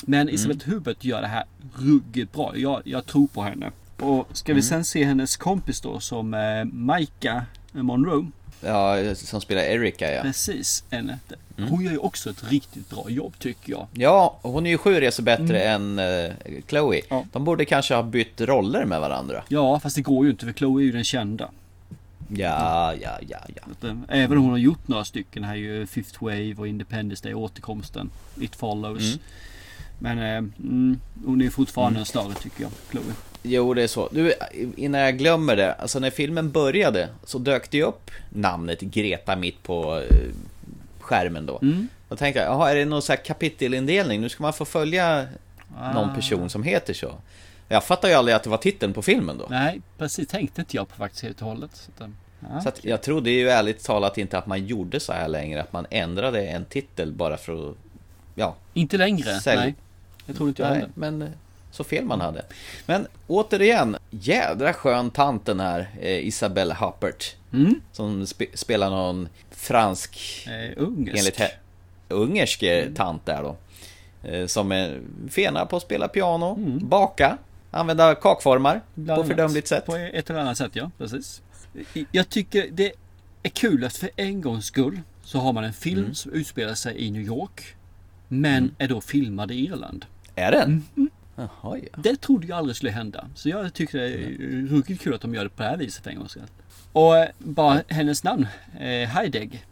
[0.06, 0.28] Men Mm.
[0.28, 1.44] Elisabeth Hubert gör det här
[1.78, 2.56] ruggigt bra.
[2.56, 3.70] Jag, jag tror på henne.
[4.00, 4.62] Och ska vi Mm.
[4.62, 8.26] sen se hennes kompis då som eh, Maika Monroe.
[8.60, 10.22] Ja, som spelar Erika ja.
[10.22, 11.18] Precis, henne.
[11.56, 11.70] Mm.
[11.70, 13.86] Hon gör ju också ett riktigt bra jobb tycker jag.
[13.92, 15.98] Ja, hon är ju sju resor bättre Mm.
[15.98, 16.32] än eh,
[16.68, 17.00] Chloe.
[17.32, 19.44] De borde kanske ha bytt roller med varandra.
[19.48, 21.50] Ja, fast det går ju inte för Chloe är ju den kända.
[22.28, 23.62] Ja, ja, ja, ja.
[23.72, 27.22] Att, eh, Även om hon har gjort några stycken här ju Fifth Wave och Independence
[27.24, 29.02] Day, återkomsten, It Follows.
[29.02, 29.18] Mm.
[29.98, 32.00] Men eh, mm, hon är fortfarande Mm.
[32.00, 33.04] en större tycker jag, Chloe.
[33.42, 34.08] Jo, det är så.
[34.12, 34.34] Du,
[34.76, 35.72] innan jag glömmer det.
[35.72, 40.26] Alltså när filmen började så dök det ju upp namnet Greta mitt på eh,
[41.00, 41.58] skärmen då.
[41.62, 41.88] Mm.
[42.08, 44.20] Då tänkte jag, jaha, är det någon så här kapitelindelning?
[44.20, 45.26] Nu ska man få följa
[45.94, 46.14] någon Ah.
[46.14, 47.14] person som heter så.
[47.68, 49.46] Jag fattar ju aldrig att det var titeln på filmen då.
[49.50, 51.70] Nej, precis tänkte inte jag på faktiskt helt och hållet.
[51.74, 52.08] Så att, eh,
[52.54, 52.60] ja.
[52.60, 55.62] Så att jag trodde ju ärligt talat inte att man gjorde så här längre.
[55.62, 57.76] Att man ändrade en titel bara för att,
[58.34, 58.54] ja.
[58.74, 59.60] Inte längre, Sälj.
[59.60, 59.74] nej.
[60.28, 61.28] Jag tror inte jag Nej, men eh,
[61.70, 62.44] så fel man hade.
[62.86, 67.36] Men återigen, jädra skön tant den här eh, Isabelle Huppert.
[67.52, 67.80] Mm.
[67.92, 70.18] Som spe- spelar någon fransk...
[70.46, 71.18] Eh, ungersk.
[71.18, 71.40] Enligt
[72.08, 73.56] ungersk eh, tant där då.
[74.28, 77.38] Eh, som är fena på att spela piano, baka,
[77.70, 78.82] använda kakformar Mm.
[78.94, 79.86] Bland på fördömligt sätt.
[79.86, 80.90] På ett eller annat sätt, ja.
[80.98, 81.42] Precis.
[82.12, 82.92] Jag tycker det
[83.42, 86.14] är kul att för en gångs skull så har man en film Mm.
[86.14, 87.74] som utspelar sig i New York.
[88.28, 90.04] Men är då filmad i Irland.
[90.38, 90.84] Är den?
[90.94, 91.10] Mhm.
[91.36, 91.98] Jaha, ja.
[92.02, 93.28] Det trodde jag aldrig skulle hända.
[93.34, 96.04] Så jag tycker det är ruggigt kul att de gör det på det här viset
[96.04, 96.42] för en gångs skull.
[96.92, 98.46] Och eh, bara hennes namn,
[98.80, 99.64] eh, Heidegg.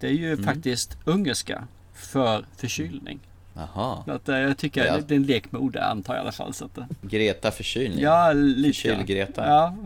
[0.00, 0.44] Det är ju Mm.
[0.44, 3.20] faktiskt ungerska för förkylning.
[3.54, 4.04] Jaha.
[4.06, 4.96] Att, eh, jag tycker Ja.
[4.96, 6.54] det, det är en lek med ord antar jag i alla fall.
[6.54, 8.00] Så att, eh, Greta förkylning.
[8.00, 8.78] ja, lite.
[8.88, 9.46] Förkyl-Greta.
[9.48, 9.76] Ja.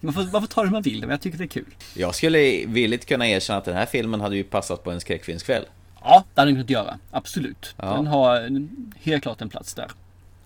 [0.00, 1.74] Man får, man får ta det hur man vill, men jag tycker det är kul.
[1.96, 5.64] Jag skulle villigt kunna erkänna att den här filmen hade ju passat på en skräckfilmskväll.
[6.04, 6.98] Ja, det hade den kunnat göra.
[7.10, 7.74] Absolut.
[7.76, 7.94] Ja.
[7.94, 8.58] Den har
[9.00, 9.90] helt klart en plats där.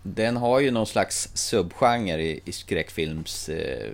[0.02, 3.48] Den har ju någon slags subgenre i, i skräckfilms...
[3.48, 3.90] Eh,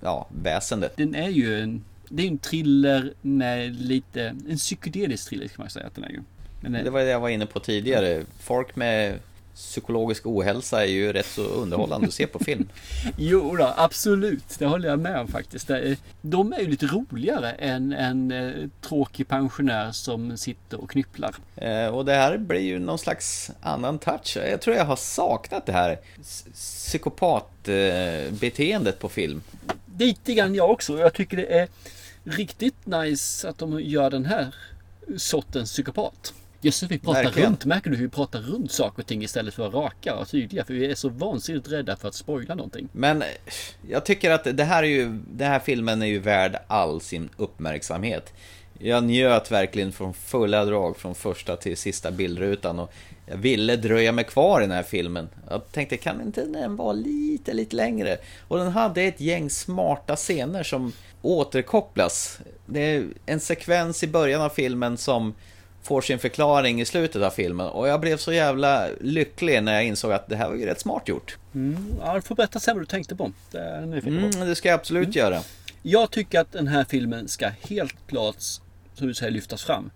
[0.00, 0.96] ja, väsendet.
[0.96, 5.70] Den är ju en, det är en thriller med lite, en psykedelisk thriller kan man
[5.70, 6.22] säga att den är ju.
[6.60, 8.22] Den är, Det var det jag var inne på tidigare.
[8.38, 9.18] Folk med
[9.54, 12.68] psykologisk ohälsa är ju rätt så underhållande att se på film.
[13.16, 14.58] Jo då, absolut.
[14.58, 15.70] Det håller jag med om faktiskt.
[16.20, 21.34] De är ju lite roligare än en eh, tråkig pensionär som sitter och knypplar.
[21.56, 24.36] Eh, och det här blir ju någon slags annan touch.
[24.36, 25.98] Jag tror jag har saknat det här
[26.52, 29.42] psykopatbeteendet på film.
[29.98, 30.98] Lite grann jag också.
[30.98, 31.68] Jag tycker det är
[32.24, 34.54] riktigt nice att de gör den här
[35.16, 36.34] sortens psykopat.
[36.64, 37.48] Jösses, vi pratar Verkligen.
[37.48, 37.64] runt.
[37.64, 40.28] Märker du hur vi pratar runt saker och ting istället för att vara raka och
[40.28, 40.64] tydliga?
[40.64, 42.88] För vi är så vansinnigt rädda för att spoila någonting.
[42.92, 43.28] Men eh,
[43.88, 47.28] jag tycker att det här, är ju, den här filmen är ju värd all sin
[47.36, 48.32] uppmärksamhet.
[48.78, 52.92] Jag njöt verkligen från fulla drag från första till sista bildrutan och
[53.26, 55.28] jag ville dröja mig kvar i den här filmen.
[55.50, 58.16] Jag tänkte, kan inte den vara lite, lite längre?
[58.48, 62.38] Och den hade ett gäng smarta scener som återkopplas.
[62.66, 65.34] Det är en sekvens i början av filmen som
[65.84, 67.66] får sin förklaring i slutet av filmen.
[67.66, 70.80] Och jag blev så jävla lycklig när jag insåg att det här var ju rätt
[70.80, 71.36] smart gjort.
[71.54, 73.32] Mm, ja, du får berätta sen vad du tänkte på.
[73.50, 74.08] Det, är på.
[74.08, 75.18] Mm, det ska jag absolut Mm.
[75.18, 75.40] göra.
[75.82, 78.36] Jag tycker att den här filmen ska helt klart,
[78.94, 79.90] som du säger, lyftas fram.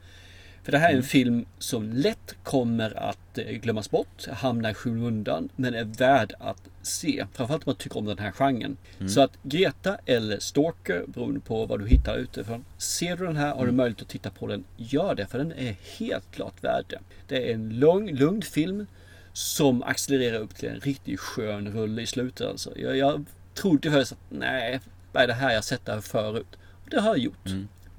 [0.68, 1.06] För det här är en Mm.
[1.08, 6.62] film som lätt kommer att eh, glömmas bort, hamna i skymundan, men är värd att
[6.82, 7.26] se.
[7.32, 8.76] Framförallt om man tycker om den här genren.
[8.98, 9.08] Mm.
[9.08, 12.64] Så att Greta eller Stalker, beroende på vad du hittar utifrån.
[12.78, 13.76] Ser du den här, har du Mm.
[13.76, 15.26] möjlighet att titta på den, gör det.
[15.26, 16.98] För den är helt klart värd det.
[17.28, 18.86] Det är en lång, lugn film
[19.32, 22.46] som accelererar upp till en riktigt skön rulle i slutet.
[22.46, 22.78] Alltså.
[22.78, 24.80] Jag, jag trodde först att nej,
[25.12, 26.58] vad är det här jag sett där förut?
[26.84, 27.48] Och det har jag gjort.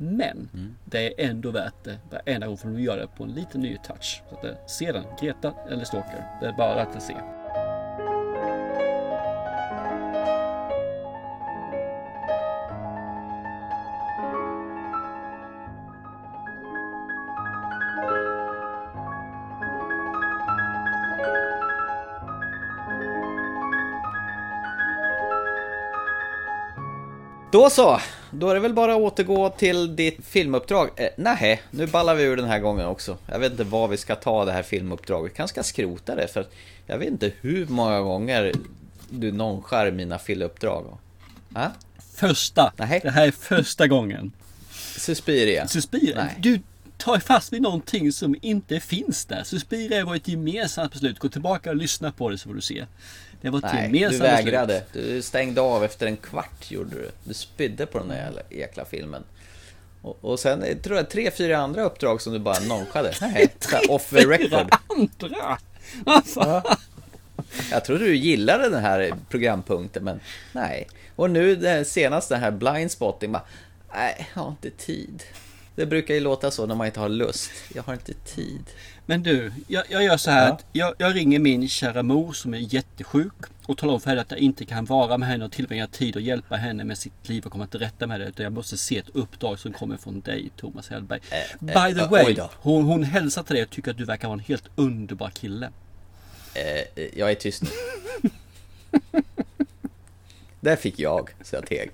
[0.01, 0.49] Men
[0.85, 3.77] det är ändå värt det varenda gång för de gör det på en lite ny
[3.77, 4.23] touch.
[4.29, 6.25] Så att, eh, se den, Greta eller Stalker.
[6.41, 7.15] Det är bara att se.
[27.51, 27.99] Då så,
[28.31, 30.89] då är det väl bara att återgå till ditt filmuppdrag.
[30.95, 33.17] Eh, nej, nu ballar vi ur den här gången också.
[33.25, 35.33] Jag vet inte vad vi ska ta det här filmuppdraget.
[35.33, 36.45] kanske ska skrota det för
[36.85, 38.53] jag vet inte hur många gånger
[39.09, 40.97] du nonchar mina filmuppdrag.
[41.53, 41.69] Ah?
[42.15, 42.73] Första.
[42.77, 44.31] Det här är första gången.
[44.97, 45.67] Suspiria.
[45.67, 46.15] Suspiria.
[46.15, 46.35] Nej.
[46.39, 46.61] Du
[46.97, 49.43] tar fast vid någonting som inte finns där.
[49.43, 51.19] Suspiria var ett gemensamt beslut.
[51.19, 52.85] Gå tillbaka och lyssna på det så får du se.
[53.41, 54.45] Det var ett Nej, gemensamt du beslut.
[54.47, 54.83] vägrade.
[54.93, 57.11] Du stängde av efter en kvart gjorde du.
[57.23, 59.23] Du spydde på den där jäkla filmen.
[60.01, 63.13] Och, och sen tror jag tre, fyra andra uppdrag som du bara nonchade.
[63.21, 63.49] Nej,
[63.89, 64.71] off the record.
[64.89, 65.57] andra?
[66.25, 66.61] Fan?
[67.71, 70.19] Jag trodde du gillade den här programpunkten, men
[70.53, 70.87] nej.
[71.15, 73.43] Och nu det senaste här blindspotting, bara,
[73.95, 75.23] nej, jag har inte tid.
[75.79, 77.51] Det brukar ju låta så när man inte har lust.
[77.75, 78.63] Jag har inte tid.
[79.05, 80.53] Men du, jag, jag gör så här Ja.
[80.53, 83.33] att jag, jag ringer min kära mor som är jättesjuk
[83.65, 86.15] och talar om för henne att jag inte kan vara med henne och tillbringa tid
[86.15, 88.27] och hjälpa henne med sitt liv och komma till rätta med det.
[88.27, 91.19] Utan jag måste se ett uppdrag som kommer från dig, Thomas Hellberg.
[91.59, 94.37] By the eh, way, hon, hon hälsar till dig och tycker att du verkar vara
[94.39, 95.69] en helt underbar kille.
[96.53, 97.69] Eh, jag är tyst nu.
[100.59, 101.91] Där fick jag, så jag teg.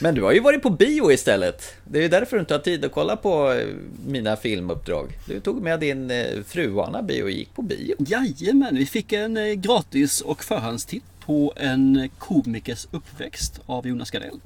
[0.00, 1.74] Men du har ju varit på bio istället.
[1.84, 3.68] Det är ju därför du inte har tid att kolla på eh,
[4.06, 5.18] mina filmuppdrag.
[5.26, 7.96] Du tog med din eh, fru Anna bio och gick på bio.
[7.98, 14.40] Jajamän, vi fick en eh, gratis och förhandstitt på en komikers uppväxt av Jonas Gardell.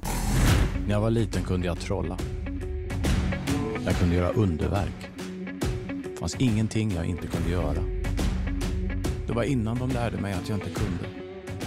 [0.85, 2.17] När jag var liten kunde jag trolla.
[3.85, 5.09] Jag kunde göra underverk.
[5.87, 7.83] Det fanns ingenting jag inte kunde göra.
[9.27, 11.18] Det var innan de lärde mig att jag inte kunde.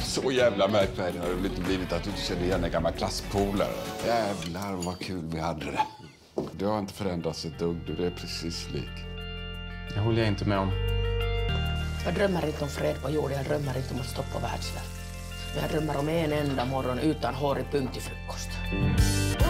[0.05, 2.93] Så jävla märkvärdig har det väl inte blivit att du inte känner igen en gammal
[2.93, 3.69] klasspolare?
[4.07, 5.87] Jävlar vad kul vi hade det.
[6.53, 7.95] Du har inte förändrats ett dugg, du.
[7.95, 8.91] Det är precis lik.
[9.95, 10.71] Det håller jag inte med om.
[12.05, 14.91] Jag drömmer inte om fred på jorden, jag drömmer inte om att stoppa världssvält.
[15.55, 18.49] Men jag drömmer om en enda morgon utan hårig punkt till frukost.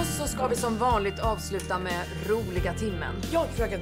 [0.01, 3.15] Och så ska vi som vanligt avsluta med roliga timmen.
[3.33, 3.81] Ja, fröken.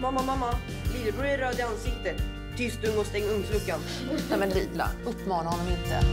[0.00, 0.54] Mamma, mamma.
[0.94, 2.22] Lillebror är röd i ansiktet.
[2.56, 3.80] Tyst ung och stäng ugnsluckan.
[4.30, 6.04] Nej men Lila, uppmana honom inte.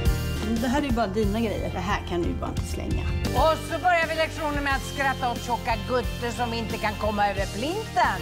[0.61, 1.71] Det här är ju bara dina grejer.
[1.73, 3.03] Det här kan du ju bara inte slänga.
[3.25, 7.29] Och så börjar vi lektionen med att skratta åt tjocka gutter som inte kan komma
[7.29, 8.19] över plinten.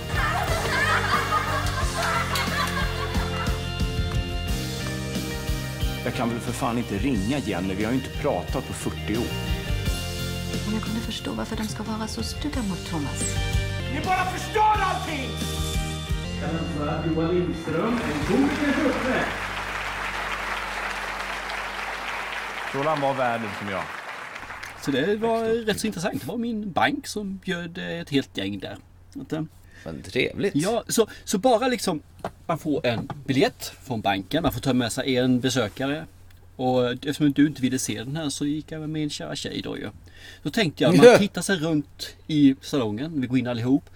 [6.04, 9.18] Jag kan väl för fan inte ringa Jenny, vi har ju inte pratat på 40
[9.18, 9.24] år.
[10.66, 13.36] Men jag kunde förstå varför de ska vara så stygga mot Thomas.
[13.94, 15.59] Ni bara förstör allting!
[16.42, 19.32] Jag hälsar Johan Lindström, en komikers uppväxt.
[22.74, 23.84] Roland var världen som jag.
[24.82, 26.22] Så det var rätt så intressant.
[26.22, 28.78] Det var min bank som bjöd eh, ett helt gäng där.
[29.32, 29.42] Eh,
[29.86, 30.56] Men trevligt.
[30.56, 32.02] Ja, så, så bara liksom
[32.48, 36.06] man får en biljett från banken, man får ta med sig en besökare.
[36.56, 39.62] Och eftersom du inte ville se den här så gick jag med min kära tjej
[39.64, 39.90] då ju.
[40.44, 43.90] Då tänkte jag, man tittar sig runt i salongen, vi går in allihop.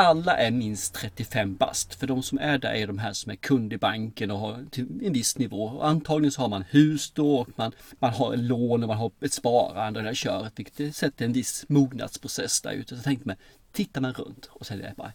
[0.00, 1.94] Alla är minst 35 bast.
[1.94, 4.64] För de som är där är de här som är kund i banken och har
[4.70, 5.64] till en viss nivå.
[5.64, 8.96] Och antagligen så har man hus då och man, man har en lån och man
[8.96, 10.52] har ett sparande och det här köret.
[10.56, 12.96] Vilket sätter en viss mognadsprocess där ute.
[12.96, 13.36] Så tänkte man,
[13.72, 15.12] tittar man runt och så är det bara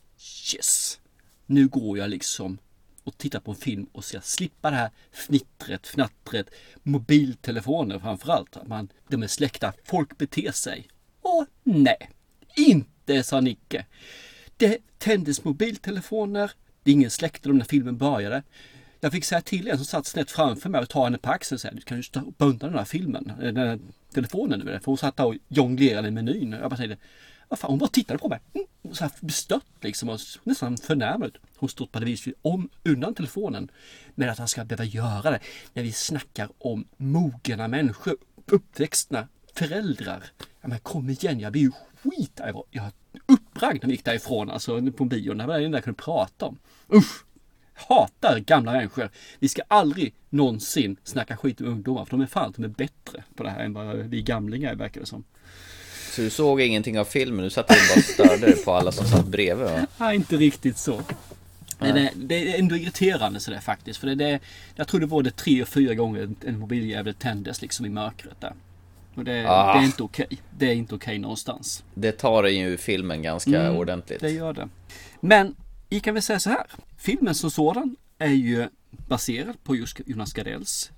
[0.54, 1.00] yes!
[1.46, 2.58] Nu går jag liksom
[3.04, 6.50] och tittar på en film och ska slippa det här fnittret, fnattret,
[6.84, 8.58] mobiltelefoner framförallt.
[8.58, 10.88] Att man, de är släckta, folk beter sig.
[11.22, 12.10] Och nej,
[12.56, 13.86] inte sa Nicke.
[14.58, 16.52] Det tändes mobiltelefoner,
[16.84, 18.44] Det är ingen dem när filmen började.
[19.00, 21.56] Jag fick säga till en som satt snett framför mig och ta henne på axeln
[21.56, 23.80] och säga, du kan ju stoppa undan den här filmen, eh, den här
[24.14, 24.80] telefonen nu.
[24.80, 26.52] För hon satt där och jonglerade i menyn.
[26.52, 26.98] Jag bara tänkte,
[27.48, 28.40] vad fan, hon bara tittade på mig.
[28.54, 31.38] Mm, så här bestört liksom och nästan förnärmad.
[31.58, 33.72] Hon stoppade vis om undan telefonen.
[34.16, 35.40] Men att han ska behöva göra det
[35.74, 40.24] när vi snackar om mogna människor, uppväxtna föräldrar.
[40.62, 41.72] Ja men kom igen, jag blir ju
[42.04, 42.32] skit.
[42.36, 42.64] Jag var,
[43.56, 45.38] uppragd när vi gick därifrån, alltså på bion.
[45.38, 46.58] Det var det enda jag kunde prata om.
[46.94, 47.26] Usch!
[47.74, 49.10] Hatar gamla människor.
[49.40, 53.24] Vi ska aldrig någonsin snacka skit om ungdomar för de är fan de är bättre
[53.36, 55.24] på det här än vad vi gamlingar är verkar det som.
[56.12, 59.08] Så du såg ingenting av filmen, du satt och bara störde dig på alla som
[59.08, 59.88] satt bredvid va?
[59.98, 61.02] Nej, inte riktigt så.
[61.80, 64.00] Men det, det är ändå irriterande sådär faktiskt.
[64.00, 64.40] För det, det,
[64.76, 68.42] jag tror det var det tre och fyra gånger en mobiljävel tändes liksom i mörkret
[68.42, 68.54] där.
[69.16, 69.74] Och det, Ah.
[69.74, 70.28] det är inte okej.
[70.58, 71.84] Det är inte okej någonstans.
[71.94, 74.20] Det tar ju filmen ganska Mm, ordentligt.
[74.20, 74.70] Det gör det.
[75.20, 75.56] Men
[75.90, 76.66] vi kan väl säga så här.
[76.98, 80.92] Filmen som sådan är ju baserad på just Jonas Gardells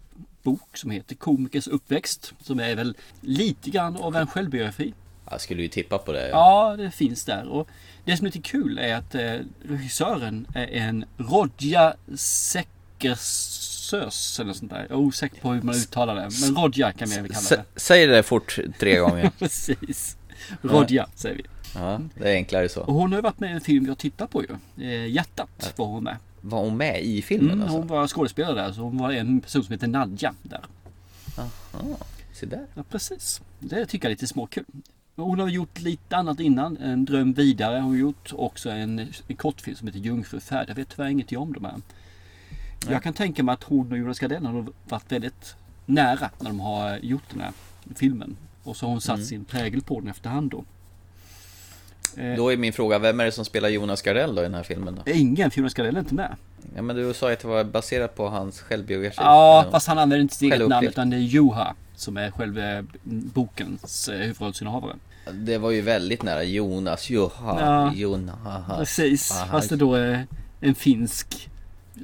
[0.43, 2.33] bok som heter Komikers uppväxt.
[2.41, 4.93] Som är väl lite grann av en självbiografi.
[5.31, 6.29] Jag skulle ju tippa på det.
[6.29, 7.47] Ja, det finns där.
[7.47, 7.67] Och
[8.05, 11.93] det som är lite kul är att eh, regissören är en Rodja
[13.87, 14.79] Säckersös eller sånt där.
[14.79, 16.29] Jag är osäker på hur man uttalar det.
[16.41, 17.63] Men Rodja kan vi kalla det.
[17.75, 19.31] säg det fort tre gånger.
[19.39, 20.17] Precis.
[20.61, 21.43] Rodja säger vi.
[21.75, 22.81] Ja, det är enklare så.
[22.81, 24.83] Och hon har ju varit med i en film jag tittar på ju.
[24.85, 26.17] Eh, Hjärtat var hon med.
[26.41, 27.77] Var hon med i filmen Mm, alltså?
[27.77, 28.71] hon var skådespelare där.
[28.71, 30.61] Så hon var en person som heter Nadja där.
[31.37, 31.97] Aha,
[32.33, 32.65] se där.
[32.73, 33.41] Ja, precis.
[33.59, 34.65] Det tycker jag är lite småkul.
[35.15, 36.77] Hon har gjort lite annat innan.
[36.77, 38.33] En dröm vidare har hon gjort.
[38.33, 40.69] Också en, en kortfilm som heter Jungfrufärd.
[40.69, 41.75] Jag vet tyvärr ingenting om de här.
[42.91, 46.59] Jag kan tänka mig att hon och Jonas Gardell har varit väldigt nära när de
[46.59, 47.51] har gjort den här
[47.95, 48.37] filmen.
[48.63, 49.27] Och så har hon satt Mm.
[49.27, 50.63] sin prägel på den efterhand då.
[52.17, 54.53] Eh, Då är min fråga, vem är det som spelar Jonas Gardell då i den
[54.53, 55.11] här filmen då?
[55.11, 56.35] Ingen, för Jonas Gardell är inte med.
[56.75, 59.17] Ja men du sa att det var baserat på hans självbiografi.
[59.19, 62.85] Ja, fast han använder inte sitt eget namn utan det är Juha som är själva
[63.03, 64.95] bokens eh, huvudrollsinnehavare.
[65.33, 68.35] Det var ju väldigt nära Jonas, Joha, Ja, Jonas.
[68.77, 70.27] Precis, fast det då är
[70.61, 71.49] en finsk,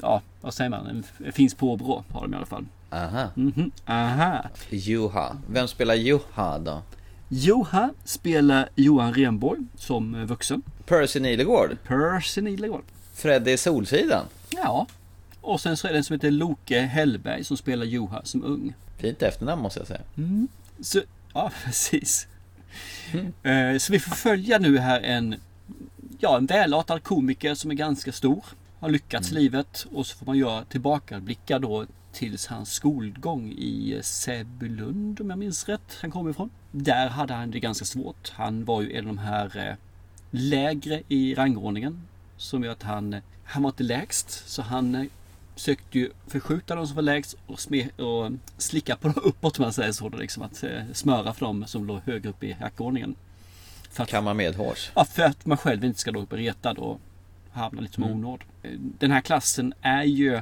[0.01, 2.65] ja vad säger man, en f- finsk påbrå har de i alla fall.
[2.89, 3.27] Aha.
[3.35, 4.45] Mhm, aha.
[4.69, 5.37] Juha.
[5.49, 6.81] Vem spelar Juha då?
[7.29, 10.61] Juha spelar Johan Renborg som eh, vuxen.
[10.85, 11.77] Percy Nilegård?
[11.87, 12.83] Percy Nilegård.
[13.13, 14.25] Freddy Solsidan?
[14.49, 14.87] Ja.
[15.41, 18.73] Och sen så är det en som heter Loke Hellberg som spelar Juha som ung.
[18.97, 20.01] Fint efternamn måste jag säga.
[20.17, 20.47] Mm.
[20.81, 21.01] Så,
[21.33, 22.27] ja, precis.
[23.43, 25.35] Eh, Så vi får följa nu här en,
[26.19, 28.45] ja, en välartad komiker som är ganska stor.
[28.83, 33.99] Har lyckats i livet och så får man göra tillbakablickar då tills hans skolgång i
[34.03, 36.49] Säbylund om jag minns rätt han kommer ifrån.
[36.71, 38.29] Där hade han det ganska svårt.
[38.29, 39.75] Han var ju en av de här eh,
[40.31, 42.01] lägre i rangordningen.
[42.37, 45.05] Som gör att han, han var inte lägst så han eh,
[45.55, 49.63] sökte ju förskjuta de som var lägst och, sme, och slicka på dem uppåt om
[49.63, 50.09] man säger så.
[50.09, 53.15] Då, liksom att eh, smöra för dem som låg högre upp i hackordningen.
[53.89, 54.91] För att, Kamma medhårs.
[54.95, 56.99] ja, för att man själv inte ska då bli retad och
[57.53, 58.15] hamna lite som Mm.
[58.15, 58.43] onåd.
[58.63, 60.41] Eh, Den här klassen är ju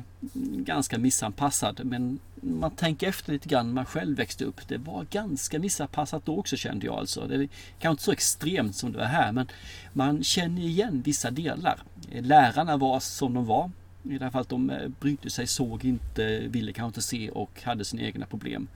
[0.66, 4.68] ganska missanpassad men man tänker efter lite grann när man själv växte upp.
[4.68, 7.28] Det var ganska missanpassat då också kände jag alltså.
[7.28, 7.50] Det är
[7.80, 9.48] kanske inte så extremt som det var här men
[9.94, 11.84] man känner igen vissa delar.
[12.12, 13.72] Eh, Lärarna var som de var.
[14.04, 17.62] I det här fallet de eh, brydde sig, såg inte, ville kanske inte se och
[17.64, 18.68] hade sina egna problem.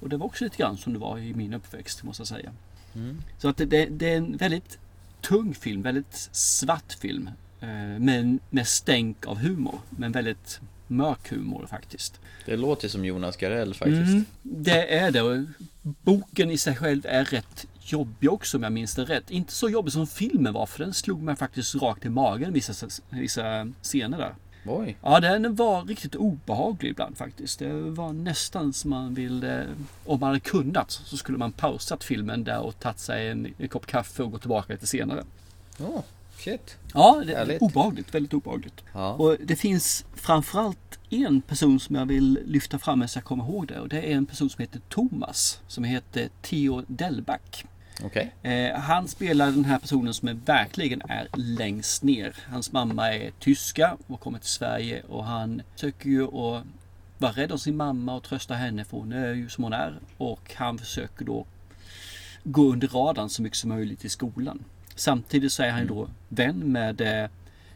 [0.00, 2.50] Och det var också lite grann som det var i min uppväxt måste jag säga.
[2.94, 3.22] Mm.
[3.38, 4.78] Så att det, det, det är en väldigt
[5.20, 7.30] tung film, väldigt svart film.
[7.60, 9.80] Eh, Men med stänk av humor.
[9.90, 12.20] Men väldigt mörk humor faktiskt.
[12.44, 14.00] Det låter som Jonas Gardell faktiskt.
[14.00, 15.46] Mm, det är det.
[15.82, 19.30] Boken i sig själv är rätt jobbig också om jag minns det rätt.
[19.30, 22.86] Inte så jobbig som filmen var för den slog mig faktiskt rakt i magen vissa,
[23.10, 24.34] vissa scener där.
[24.68, 24.96] Oj.
[25.02, 27.58] Ja, den var riktigt obehaglig ibland faktiskt.
[27.58, 29.60] Det var nästan som man vill, eh,
[30.04, 33.68] om man hade kunnat så skulle man pausat filmen där och tagit sig en, en
[33.68, 35.24] kopp kaffe och gå tillbaka lite senare.
[35.78, 36.00] Oh,
[36.38, 36.76] shit.
[36.94, 38.84] Ja, det är obehagligt, väldigt obehagligt.
[38.92, 39.12] Ja.
[39.12, 43.66] Och det finns framförallt en person som jag vill lyfta fram så jag kommer ihåg
[43.66, 43.80] det.
[43.80, 45.60] Och det är en person som heter Thomas.
[45.66, 47.64] Som heter Theo Delback.
[48.04, 48.34] Okej.
[48.42, 52.36] Eh, han spelar den här personen som är, verkligen är längst ner.
[52.48, 56.62] Hans mamma är tyska och kommer till Sverige och han försöker ju att
[57.18, 59.98] vara rädd om sin mamma och trösta henne för hon är ju som hon är.
[60.16, 61.46] Och han försöker då
[62.44, 64.64] gå under radarn så mycket som möjligt i skolan.
[64.96, 67.30] Samtidigt så är han ju då vän med eh,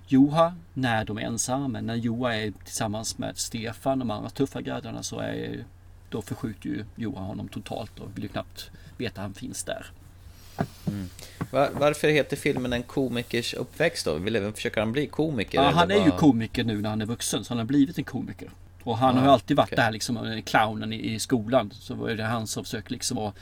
[0.06, 1.68] Joha när de är ensamma.
[1.68, 5.64] Men när Joha är tillsammans med Stefan och de andra tuffa grabbarna så är
[6.10, 9.86] då förskjuter ju Joha honom totalt och vill ju knappt veta att han finns där.
[11.50, 14.14] Var, varför heter filmen En komikers uppväxt då?
[14.14, 15.62] Vill även försöka han bli komiker?
[15.62, 16.18] Ja, han är ju vad?
[16.18, 18.50] komiker nu när han är vuxen, så han har blivit en komiker.
[18.82, 19.84] Och han Ja, har ju alltid varit okej.
[19.84, 21.70] där liksom, eh, clownen i, i skolan.
[21.74, 23.34] Så var det han som försöker liksom att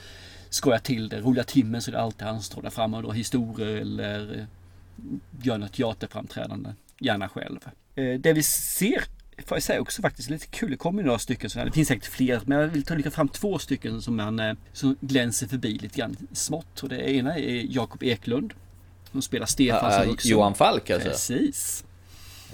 [0.51, 1.21] skoja till det.
[1.21, 4.39] Roliga timmen så är det alltid han som står där framme och drar historier eller
[4.39, 4.45] eh,
[5.43, 6.71] gör något teaterframträdande.
[6.99, 7.59] Gärna själv.
[7.95, 9.05] Eh, Det vi ser,
[9.47, 10.71] får jag säga också faktiskt, lite kul.
[10.71, 11.67] Det kommer några stycken sådana.
[11.67, 14.55] Det finns säkert fler, men jag vill ta lyfta fram två stycken som man eh,
[14.73, 16.83] som glänser förbi lite grann smått.
[16.83, 18.55] Och det ena är Jakob Eklund.
[19.13, 20.31] Som spelar Stefan Ja, som vuxen.
[20.31, 21.09] Johan Falk alltså?
[21.09, 21.85] Precis.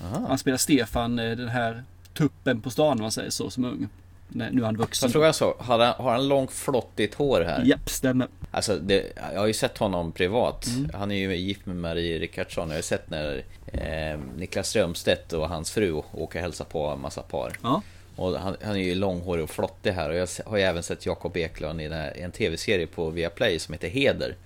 [0.03, 0.25] Aha.
[0.29, 1.85] Han spelar Stefan, den här
[2.15, 3.89] tuppen på stan om man säger så, som ung.
[4.29, 5.07] Nej, Nu är han vuxen.
[5.07, 5.55] Jag tror jag så.
[5.59, 7.65] Har han, har han långt flottigt hår här?
[7.65, 8.29] Japp, stämmer.
[8.51, 10.67] Alltså, det, jag har ju sett honom privat.
[10.67, 10.91] Mm.
[10.95, 12.69] Han är ju gift med Marie Rickardsson.
[12.69, 16.87] Jag har ju sett när eh, Niklas Strömstedt och hans fru åker och hälsa på
[16.87, 17.53] en massa par.
[17.63, 17.83] Ja.
[18.17, 20.11] Och han, han är ju långhårig och flottig här.
[20.11, 21.85] Och jag har ju även sett Jakob Eklund i
[22.17, 24.37] en tv-serie på Viaplay som heter Heder.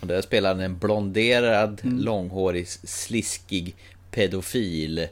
[0.00, 1.98] Och där spelar han en blonderad, Mm.
[1.98, 3.74] långhårig, sliskig
[4.10, 5.08] pedofil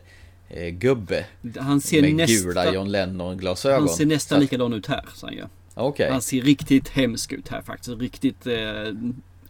[0.49, 1.27] eh, gubbe.
[1.59, 3.79] Han ser med nästa- gula John Lennon-glasögon.
[3.79, 5.49] Han ser nästan likadan ut här, så han gör.
[5.75, 6.11] Okej.
[6.11, 8.01] Han ser riktigt hemsk ut här faktiskt.
[8.01, 8.55] Riktigt eh,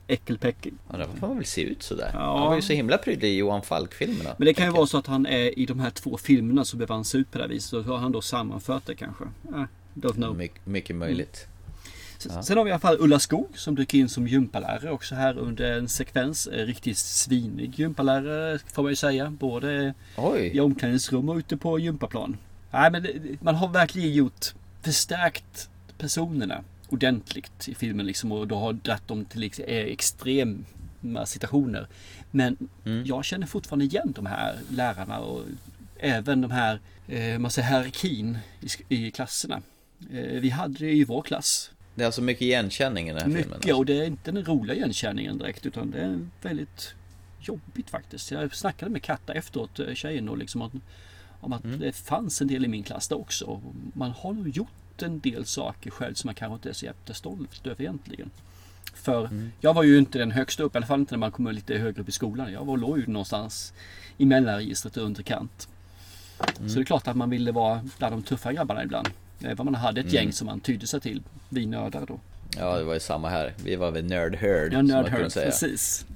[0.07, 0.73] äckelpäckel.
[0.91, 2.11] Det får man väl se ut sådär.
[2.15, 2.39] Ja.
[2.39, 4.35] Han var ju så himla prydlig i Johan Falk-filmerna.
[4.39, 6.77] Men det kan ju vara så att han är i de här två filmerna så
[6.77, 7.71] behöver han se ut på det här viset.
[7.71, 9.25] Så har han då sammanfört det kanske.
[9.25, 9.65] Eh,
[9.95, 10.37] don't know.
[10.37, 11.47] My, mycket möjligt.
[12.31, 12.43] Ja.
[12.43, 15.39] Sen har vi i alla fall Ulla Skog som dyker in som gympalärare också här
[15.39, 16.47] under en sekvens.
[16.47, 19.31] Eh, Riktigt svinig gympalärare får man ju säga.
[19.31, 20.51] Både Oj.
[20.55, 22.37] i omklädningsrum och ute på gympaplan.
[22.71, 23.07] Nej men
[23.41, 24.47] man har verkligen gjort
[24.83, 25.69] förstärkt
[25.99, 31.87] personerna ordentligt i filmen liksom och då har dratt dem till eh, extrema situationer.
[32.31, 33.05] Men Mm.
[33.07, 35.43] jag känner fortfarande igen de här lärarna och
[35.99, 38.39] även de här eh, man säger hierarkin
[38.89, 39.63] i, i klasserna.
[40.13, 41.71] Eh, vi hade det i vår klass.
[41.95, 43.43] Det är alltså mycket igenkänning i den här filmen.
[43.43, 43.57] alltså.
[43.59, 46.95] Mycket och det är inte den roliga igenkänningen direkt utan det är väldigt
[47.41, 48.31] jobbigt faktiskt.
[48.31, 50.73] Jag snackade med Katta efteråt, eh, tjejen och liksom att,
[51.41, 51.79] om att Mm.
[51.81, 53.61] det fanns en del i min klass där också.
[53.93, 57.67] Man har nog gjort en del saker själv som man kanske inte är så jättestolt
[57.67, 58.31] över egentligen.
[58.95, 59.53] För Mm.
[59.61, 61.79] jag var ju inte den högsta upp, i alla fall inte när man kommer lite
[61.79, 62.53] högre upp i skolan.
[62.53, 63.73] Jag var, låg ju någonstans
[64.19, 65.69] i mellanregistret och underkant.
[66.59, 66.69] Mm.
[66.69, 69.09] Så det är klart att man ville vara bland de tuffa grabbarna ibland.
[69.41, 70.15] Även om man hade ett Mm.
[70.15, 71.23] gäng som man tydde sig till.
[71.49, 72.21] Vi nördar då.
[72.59, 73.53] Ja, det var ju samma här.
[73.65, 76.07] Vi var väl nerd herd, Ja, nerd herd, precis.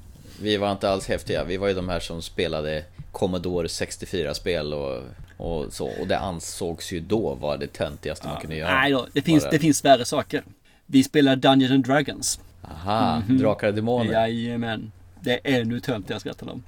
[0.40, 1.44] Vi var inte alls häftiga.
[1.44, 5.02] Vi var ju de här som spelade Commodore 64-spel och,
[5.36, 5.86] och så.
[6.00, 8.74] Och det ansågs ju då vara det töntigaste man kunde göra.
[8.80, 10.42] Nej då, det finns, Bara- det finns värre saker.
[10.86, 12.40] Vi spelar Dungeons and Dragons.
[12.62, 13.38] Aha, Mhm.
[13.38, 14.12] Drakar och Demoner.
[14.12, 14.92] Jajamän.
[15.20, 16.62] Det är ännu töntigare jag skrattar om.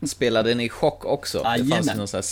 [0.08, 1.38] Spelade ni chock också?
[1.38, 1.88] Det fanns Jajamän.
[1.92, 2.22] ju någon sån här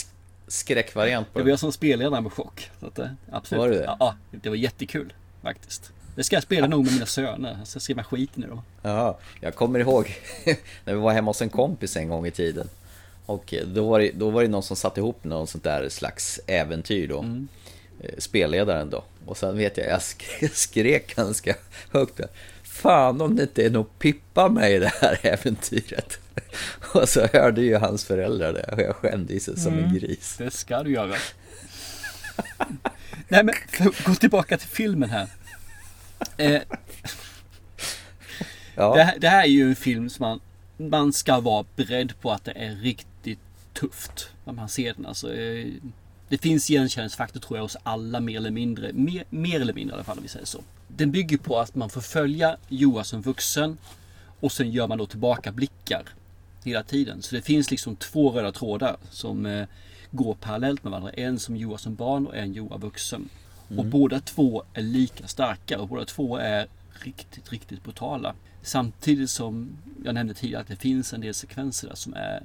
[0.49, 1.51] skräckvariant på Det var det.
[1.51, 2.69] jag som spelledare med chock.
[2.79, 3.59] Så att, eh, absolut.
[3.59, 3.95] Var det det?
[3.99, 5.91] Ja, det var jättekul faktiskt.
[6.15, 7.55] Det ska jag spela nog med mina söner.
[7.59, 8.61] Jag ska skriva skiten i dem.
[8.81, 10.15] Ja, jag kommer ihåg
[10.85, 12.69] när vi var hemma hos en kompis en gång i tiden.
[13.25, 15.89] Och eh, då var det, då var det någon som satte ihop någon sånt där
[15.89, 17.19] slags äventyr då.
[17.19, 17.47] Mm.
[18.01, 19.03] Eh, Spelledaren då.
[19.25, 21.55] Och sen vet jag, jag skrek, skrek ganska
[21.91, 22.27] högt där.
[22.63, 26.19] Fan om det inte är något pippa med i det här äventyret.
[26.93, 29.93] Och så hörde ju hans föräldrar det och jag skämde sig som en Mm.
[29.95, 30.35] gris.
[30.37, 31.15] Det ska du göra.
[33.27, 33.55] Nej men
[34.05, 35.27] gå tillbaka till filmen här.
[36.37, 36.61] Eh,
[38.75, 38.95] Ja.
[38.95, 40.39] det, här- det här är ju en film som man,
[40.89, 43.39] man ska vara beredd på att det är riktigt
[43.73, 45.05] tufft när man ser den.
[45.05, 45.67] Alltså, eh,
[46.29, 48.93] det finns igenkänningsfaktor tror jag hos alla mer eller mindre.
[48.93, 50.61] Mer, mer eller mindre i alla fall om vi säger så.
[50.87, 53.77] Den bygger på att man får följa Joa som vuxen
[54.39, 56.03] och sen gör man då tillbaka blickar
[56.63, 57.21] hela tiden.
[57.21, 59.67] Så det finns liksom två röda trådar som eh,
[60.11, 61.11] går parallellt med varandra.
[61.11, 63.29] En som Joa som barn och en Joa vuxen.
[63.67, 63.89] Och Mm.
[63.89, 66.67] båda två är lika starka och båda två är
[67.03, 68.33] riktigt, riktigt brutala.
[68.61, 69.69] Samtidigt som
[70.05, 72.43] jag nämnde tidigare att det finns en del sekvenser där som är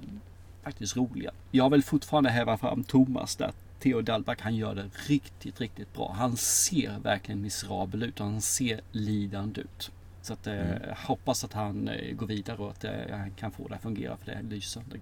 [0.63, 1.31] faktiskt roliga.
[1.51, 3.53] Jag vill fortfarande häva fram Thomas där.
[3.81, 6.15] Theo Dahlback, han gör det riktigt, riktigt bra.
[6.19, 9.91] Han ser verkligen miserabel ut och han ser lidande ut.
[10.25, 10.79] Så att, eh, Mm.
[10.97, 14.17] hoppas att han eh, går vidare och att eh, han kan få det att fungera
[14.17, 14.97] för det är lysande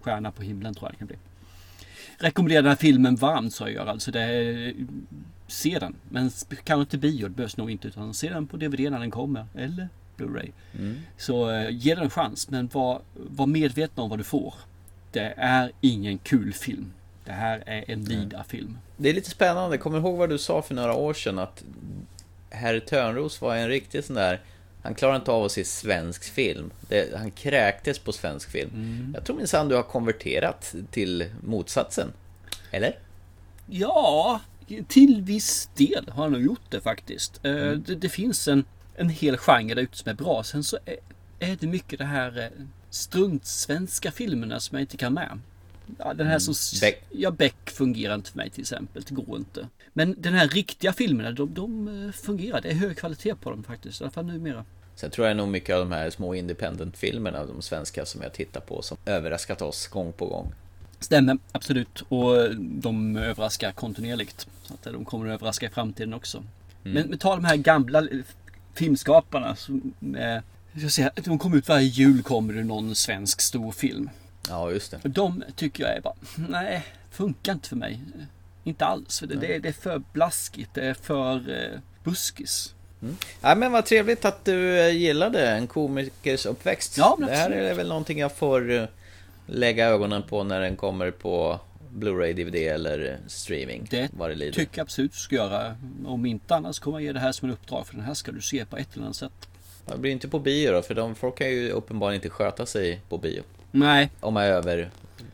[0.00, 1.16] stjärna på himlen tror jag det kan bli.
[2.18, 4.10] Rekommenderar den här filmen varmt så jag gör alltså.
[4.10, 4.74] Det
[5.46, 5.94] se den.
[6.08, 6.30] Men
[6.64, 7.88] kanske inte bio, det behövs nog inte.
[7.88, 9.46] Utan se den på DVD när den kommer.
[9.54, 10.50] Eller Blu-ray.
[10.78, 11.00] Mm.
[11.16, 12.50] Så ge den en chans.
[12.50, 14.54] Men var, var medveten om vad du får.
[15.12, 16.92] Det är ingen kul film.
[17.24, 18.78] Det här är en Lida-film.
[18.96, 21.64] Det är lite spännande, kommer ihåg vad du sa för några år sedan att
[22.50, 24.40] Herr Törnros var en riktig sån där
[24.82, 26.70] han klarade inte av att se svensk film.
[26.88, 28.70] Det, han kräktes på svensk film.
[28.74, 29.12] Mm.
[29.14, 32.12] Jag tror minsann du har konverterat till motsatsen.
[32.70, 32.98] Eller?
[33.66, 34.40] Ja,
[34.88, 37.40] till viss del har han nog gjort det faktiskt.
[37.44, 37.82] Eh, Mm.
[37.86, 38.64] Det, det finns en
[38.96, 40.42] en hel genre där ute som är bra.
[40.42, 40.96] Sen så är,
[41.38, 45.40] är det mycket det här eh, struntsvenska filmerna som jag inte kan med.
[45.98, 46.54] Ja, den här som...
[46.80, 47.04] Beck.
[47.10, 49.02] Ja, Beck fungerar inte för mig till exempel.
[49.02, 49.68] Det går inte.
[49.92, 52.60] Men den här riktiga filmerna, de, de eh, fungerar.
[52.60, 54.00] Det är hög kvalitet på dem faktiskt.
[54.00, 54.64] I alla fall numera.
[54.94, 58.60] Sen tror jag nog mycket av de här små independent-filmerna, de svenska som jag tittar
[58.60, 60.54] på, som överraskat oss gång på gång.
[60.98, 62.00] Stämmer, absolut.
[62.08, 64.46] Och de överraskar kontinuerligt.
[64.62, 66.38] Så att de kommer att överraska i framtiden också.
[66.38, 66.94] Mm.
[66.94, 68.08] Men, men ta de här gamla
[68.74, 69.56] filmskaparna.
[69.56, 70.42] Som, eh,
[70.82, 74.10] jag säga, de kommer ut varje jul kommer det någon svensk stor film.
[74.48, 75.00] Ja, just det.
[75.04, 76.14] De tycker jag är bara,
[76.48, 78.00] nej, funkar inte för mig.
[78.64, 79.18] Inte alls.
[79.18, 80.74] För det, det, det är för blaskigt.
[80.74, 82.74] Det är för eh, buskis.
[83.02, 83.16] Mm.
[83.40, 86.98] Ja, men vad trevligt att du eh, gillade en komikers uppväxt.
[86.98, 88.84] Ja, det här är väl någonting jag får eh,
[89.46, 91.60] lägga ögonen på när den kommer på
[91.94, 93.86] Blu-ray, DVD eller streaming.
[93.90, 95.76] Det det tycker jag absolut du ska göra.
[96.04, 97.86] Om inte annars kommer jag ge det här som en uppdrag.
[97.86, 99.48] För den här ska du se på ett eller annat sätt.
[99.86, 103.00] Det blir inte på bio då, för de folk kan ju uppenbarligen inte sköta sig
[103.08, 103.42] på bio.
[103.72, 104.10] Nej.
[104.20, 104.90] Om man är över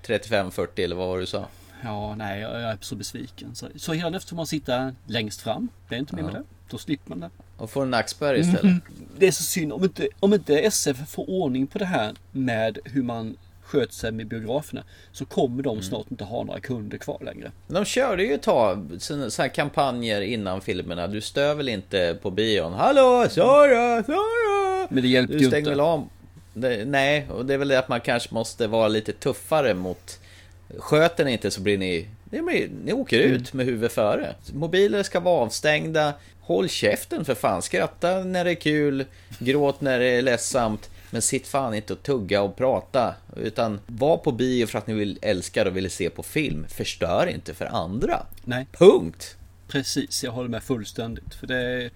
[0.07, 1.47] 35-40 eller vad var du sa?
[1.85, 3.55] Ja, nej, jag är så besviken.
[3.55, 5.69] Så, så hela får man sitta längst fram.
[5.89, 6.39] Det är inte mer med Ja.
[6.39, 6.45] det.
[6.71, 7.31] Då slipper man det.
[7.57, 8.63] Och får en nackspärr istället.
[8.65, 8.81] Mhm.
[9.19, 12.79] Det är så synd om inte, om inte SF får ordning på det här med
[12.85, 14.83] hur man sköter sig med biograferna.
[15.13, 17.53] Så kommer de snart inte ha några kunder kvar längre.
[17.67, 21.07] De körde ju ett tag så så här kampanjer innan filmerna.
[21.07, 22.73] Du stör väl inte på bion?
[22.73, 24.87] Hallå, Sara, Sara!
[24.91, 25.71] Men det hjälpte Du ju inte.
[25.71, 26.09] väl av?
[26.61, 30.21] Det, nej, och det är väl det att man kanske måste vara lite tuffare mot...
[30.79, 32.09] Sköter ni inte så blir ni...
[32.31, 33.33] Ni, blir- ni åker Mm.
[33.37, 34.35] ut med huvudet före.
[34.53, 36.13] Mobiler ska vara avstängda.
[36.41, 37.63] Håll käften för fan.
[37.63, 39.05] Skratta när det är kul.
[39.39, 40.91] Gråt när det är ledsamt.
[41.11, 43.15] Men sitt fan inte och tugga och prata.
[43.37, 46.67] Utan var på bio för att ni vill älska och vill se på film.
[46.69, 48.27] Förstör inte för andra.
[48.45, 48.67] Nej.
[48.73, 49.37] Punkt.
[49.69, 51.35] Precis, jag håller med fullständigt.
[51.35, 51.91] För det,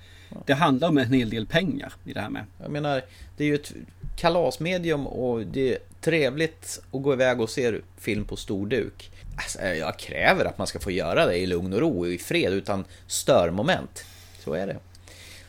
[0.46, 2.44] det handlar om en hel del pengar i det här med.
[2.62, 3.02] Jag menar,
[3.36, 3.72] det är ju ett
[4.16, 9.10] kalasmedium och det är trevligt att gå iväg och se film på stor duk.
[9.36, 12.18] Alltså, jag kräver att man ska få göra det i lugn och ro och i
[12.18, 14.04] fred utan störmoment.
[14.44, 14.76] Så är det.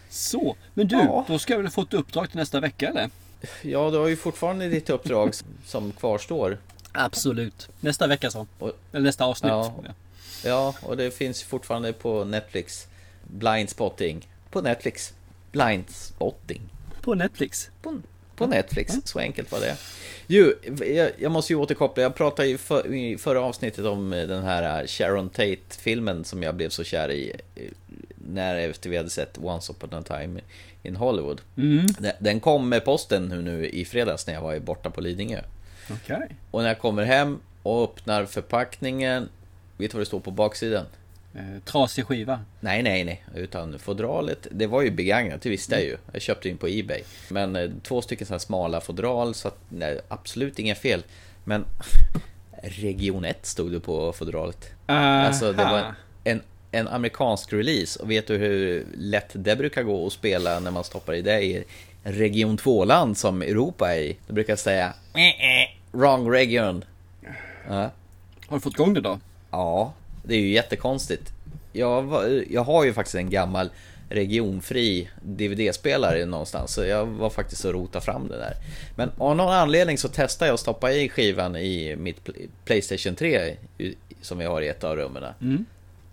[0.09, 1.25] Så, men du, Ja.
[1.27, 3.09] då ska jag väl få ett uppdrag till nästa vecka eller?
[3.61, 5.33] Ja, du har ju fortfarande ditt uppdrag
[5.65, 6.57] som kvarstår.
[6.91, 7.69] Absolut.
[7.79, 8.47] Nästa vecka så.
[8.91, 9.49] Eller nästa avsnitt.
[9.51, 9.73] Ja,
[10.45, 12.87] ja, och det finns fortfarande på Netflix.
[13.27, 14.27] Blind spotting.
[14.49, 15.13] På Netflix.
[15.51, 16.61] Blind spotting.
[17.01, 17.69] På Netflix?
[17.81, 18.01] På,
[18.35, 19.77] på Netflix, så enkelt var det.
[20.27, 20.53] Jo,
[20.85, 22.03] jag, jag måste ju återkoppla.
[22.03, 26.55] Jag pratade ju för, i förra avsnittet om eh, den här Sharon Tate-filmen som jag
[26.55, 27.63] blev så kär i eh,
[28.15, 30.41] när efter vi hade sett Once upon a time
[30.83, 31.41] in Hollywood.
[31.57, 31.85] Mm.
[32.19, 35.41] Den- kom med posten nu, nu i fredags när jag var borta på Lidingö.
[35.91, 36.35] Okej.
[36.51, 39.29] Och när jag kommer hem och öppnar förpackningen,
[39.77, 40.85] vet du vad det står på baksidan?
[41.35, 42.39] Eh, trasig skiva.
[42.59, 43.23] Nej, nej, nej.
[43.35, 45.97] Utan fodralet, det var ju begagnat, det visste jag ju.
[46.11, 47.01] Jag köpte in på Ebay.
[47.29, 51.03] Men eh, två stycken sådana smala fodral, så att, nej, absolut inga fel.
[51.43, 51.65] Men
[52.63, 54.69] Region 1 stod det på fodralet.
[54.87, 54.99] Aha.
[54.99, 57.99] Alltså det var en, en amerikansk release.
[57.99, 61.41] Och vet du hur lätt det brukar gå att spela när man stoppar i det
[61.41, 61.63] i
[62.03, 64.17] Region 2-land som Europa är i?
[64.27, 64.93] Då brukar jag säga
[65.91, 66.85] Wrong region.
[67.67, 67.91] Ja.
[68.47, 69.19] Har du fått igång det då?
[69.51, 71.33] Ja, det är ju jättekonstigt.
[71.73, 72.13] Jag,
[72.49, 73.69] jag har ju faktiskt en gammal
[74.09, 76.73] regionfri DVD-spelare någonstans.
[76.73, 78.53] Så jag var faktiskt och rota fram det där.
[78.95, 83.15] Men av någon anledning så testade jag att stoppa i skivan i mitt Pl- Playstation
[83.15, 85.23] 3 i- som vi har i ett av rummen.
[85.41, 85.65] Mm.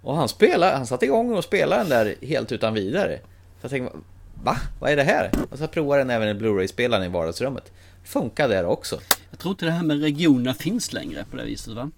[0.02, 3.18] Och han spelade, han satte igång och spelade den där helt utan vidare.
[3.60, 3.98] Så jag tänkte,
[4.44, 4.56] va?
[4.80, 5.30] Vad är det här?
[5.50, 7.72] Och så provade den även i Blu-ray-spelaren i vardagsrummet.
[8.04, 9.00] Funkar där också.
[9.30, 11.90] Jag tror inte det här med regionerna finns längre på det viset va?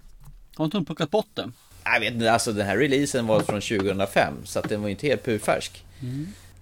[0.55, 1.51] Har inte de plockat bort det?
[1.83, 4.91] Jag vet inte, alltså den här releasen var från 2005 så att den var ju
[4.91, 5.83] inte helt purfärsk.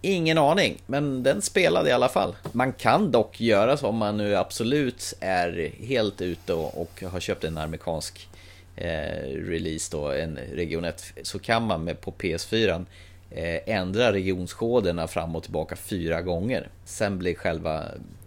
[0.01, 2.35] Ingen aning, men den spelade i alla fall.
[2.51, 7.43] Man kan dock göra så om man nu absolut är helt ute och, har köpt
[7.43, 8.29] en amerikansk
[8.75, 12.85] eh, release då, en region 1, så kan man med på PS4
[13.31, 16.69] eh, ändra regionskoderna fram och tillbaka fyra gånger.
[16.85, 17.83] Sen blir själva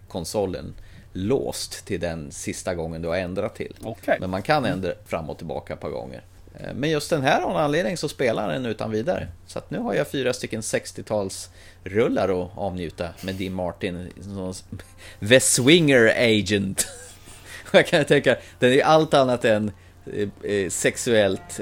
[0.07, 0.73] konsolen
[1.13, 3.75] låst till den sista gången du har ändrat till.
[3.83, 4.17] Okej.
[4.19, 6.21] Men man kan ändra fram och tillbaka ett par gånger.
[6.59, 9.27] Eh, Men just den här av någon anledning så spelar den utan vidare.
[9.47, 11.49] Så att nu har jag fyra stycken 60-tals
[11.83, 14.09] rullar att avnjuta med Dean Martin
[15.29, 16.87] The Swinger Agent.
[17.71, 19.71] Jag kan tänka, den är allt annat än
[20.13, 21.59] eh, eh, sexuellt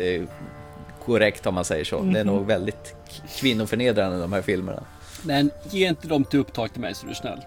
[1.05, 1.95] korrekt om man säger så.
[2.01, 2.35] Det är Mhm.
[2.35, 4.83] nog väldigt k- kvinnoförnedrande de här filmerna.
[5.23, 7.39] Men ge inte dem till uppdrag till mig så du är snäll.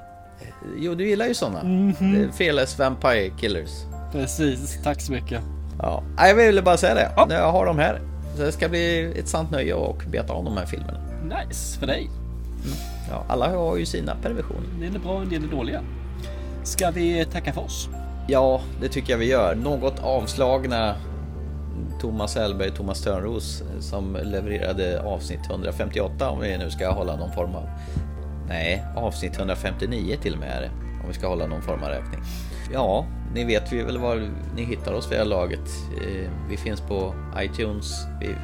[0.78, 1.62] Jo, du gillar ju sådana.
[1.64, 2.32] Mhm.
[2.32, 3.70] Fearless Vampire Killers.
[4.12, 5.40] Precis, tack så mycket.
[5.83, 7.27] Ja, jag ville bara säga det.
[7.29, 8.01] Nu jag har dem här.
[8.37, 10.99] Så det ska bli ett sant nöje att beta av de här filmerna.
[11.22, 12.11] Nice för dig.
[13.11, 14.68] Ja, alla har ju sina perversioner.
[14.74, 15.81] En del är bra, en del är dåliga.
[16.62, 17.89] Ska vi tacka för oss?
[18.29, 19.55] Ja, det tycker jag vi gör.
[19.55, 20.95] Något avslagna
[22.01, 27.55] Thomas Hellberg, Thomas Törnros som levererade avsnitt 158 om vi nu ska hålla någon form
[27.55, 27.68] av...
[28.49, 30.70] Nej, avsnitt 159 till och med är det.
[31.03, 32.20] Om vi ska hålla någon form av räkning.
[32.72, 35.68] Ja, ni vet vi väl var ni hittar oss vid det här laget.
[36.00, 38.06] Eh, vi finns på iTunes.
[38.20, 38.34] Vi,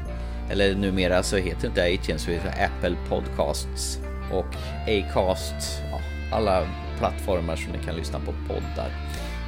[0.50, 3.98] eller numera så heter det inte iTunes, vi heter Apple Podcasts
[4.32, 4.54] och
[4.88, 5.82] Acast.
[5.90, 6.00] Ja,
[6.36, 6.66] alla
[6.98, 8.90] plattformar som ni kan lyssna på poddar.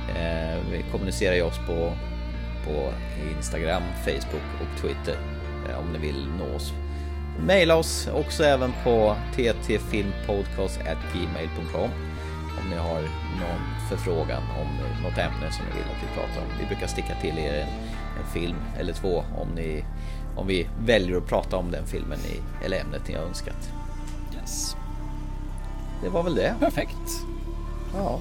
[0.08, 1.92] Eh, vi kommunicerar ju oss på,
[2.66, 2.92] på
[3.36, 5.16] Instagram, Facebook och Twitter
[5.68, 6.72] eh, om ni vill nå oss.
[7.46, 11.90] Maila oss också även på ttfilmpodcast.gmail.com
[12.64, 13.00] om ni har
[13.40, 16.48] någon förfrågan om något ämne som ni vill att vi pratar om.
[16.60, 17.68] Vi brukar sticka till er en,
[18.18, 19.84] en film eller två om, ni,
[20.36, 23.72] om vi väljer att prata om den filmen ni, eller ämnet ni har önskat.
[24.34, 24.76] Yes.
[26.02, 26.54] Det var väl det.
[26.60, 27.24] Perfekt.
[27.94, 28.20] Ja.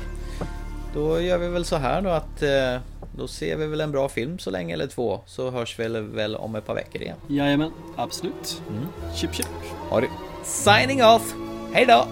[0.93, 2.81] Då gör vi väl så här då att eh,
[3.17, 6.01] då ser vi väl en bra film så länge eller två så hörs vi väl,
[6.01, 7.17] väl om ett par veckor igen.
[7.27, 8.61] Jajamän, absolut.
[8.69, 8.85] Mm.
[9.15, 9.47] Chip chip.
[9.89, 10.09] Ha det.
[10.43, 11.33] Signing off!
[11.73, 12.07] Hej då!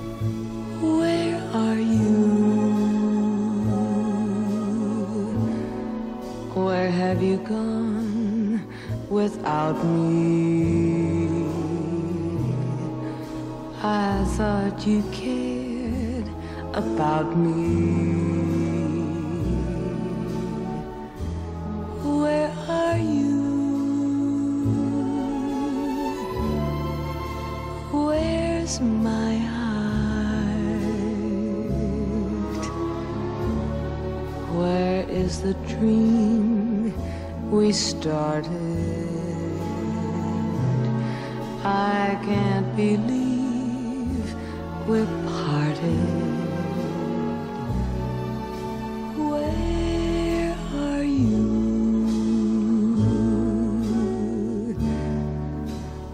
[6.71, 8.65] Where have you gone
[9.09, 11.43] without me?
[13.83, 16.29] I thought you cared
[16.73, 17.75] about me.
[22.21, 23.35] Where are you?
[27.91, 30.71] Where's my heart?
[34.55, 36.60] Where is the dream
[37.51, 38.49] we started?
[41.65, 44.35] I can't believe
[44.87, 46.07] we're parted.
[49.17, 51.43] Where are you?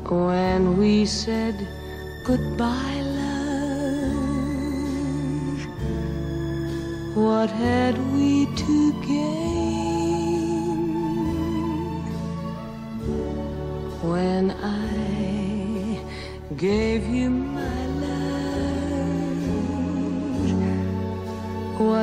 [0.10, 1.56] When we said
[2.26, 2.97] goodbye,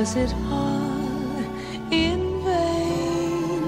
[0.04, 1.38] was it all
[1.90, 3.62] in vain?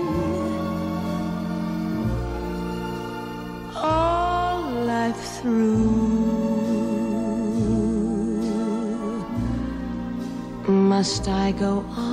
[3.74, 4.60] All
[4.94, 5.96] life through,
[10.68, 11.72] must I go
[12.04, 12.05] on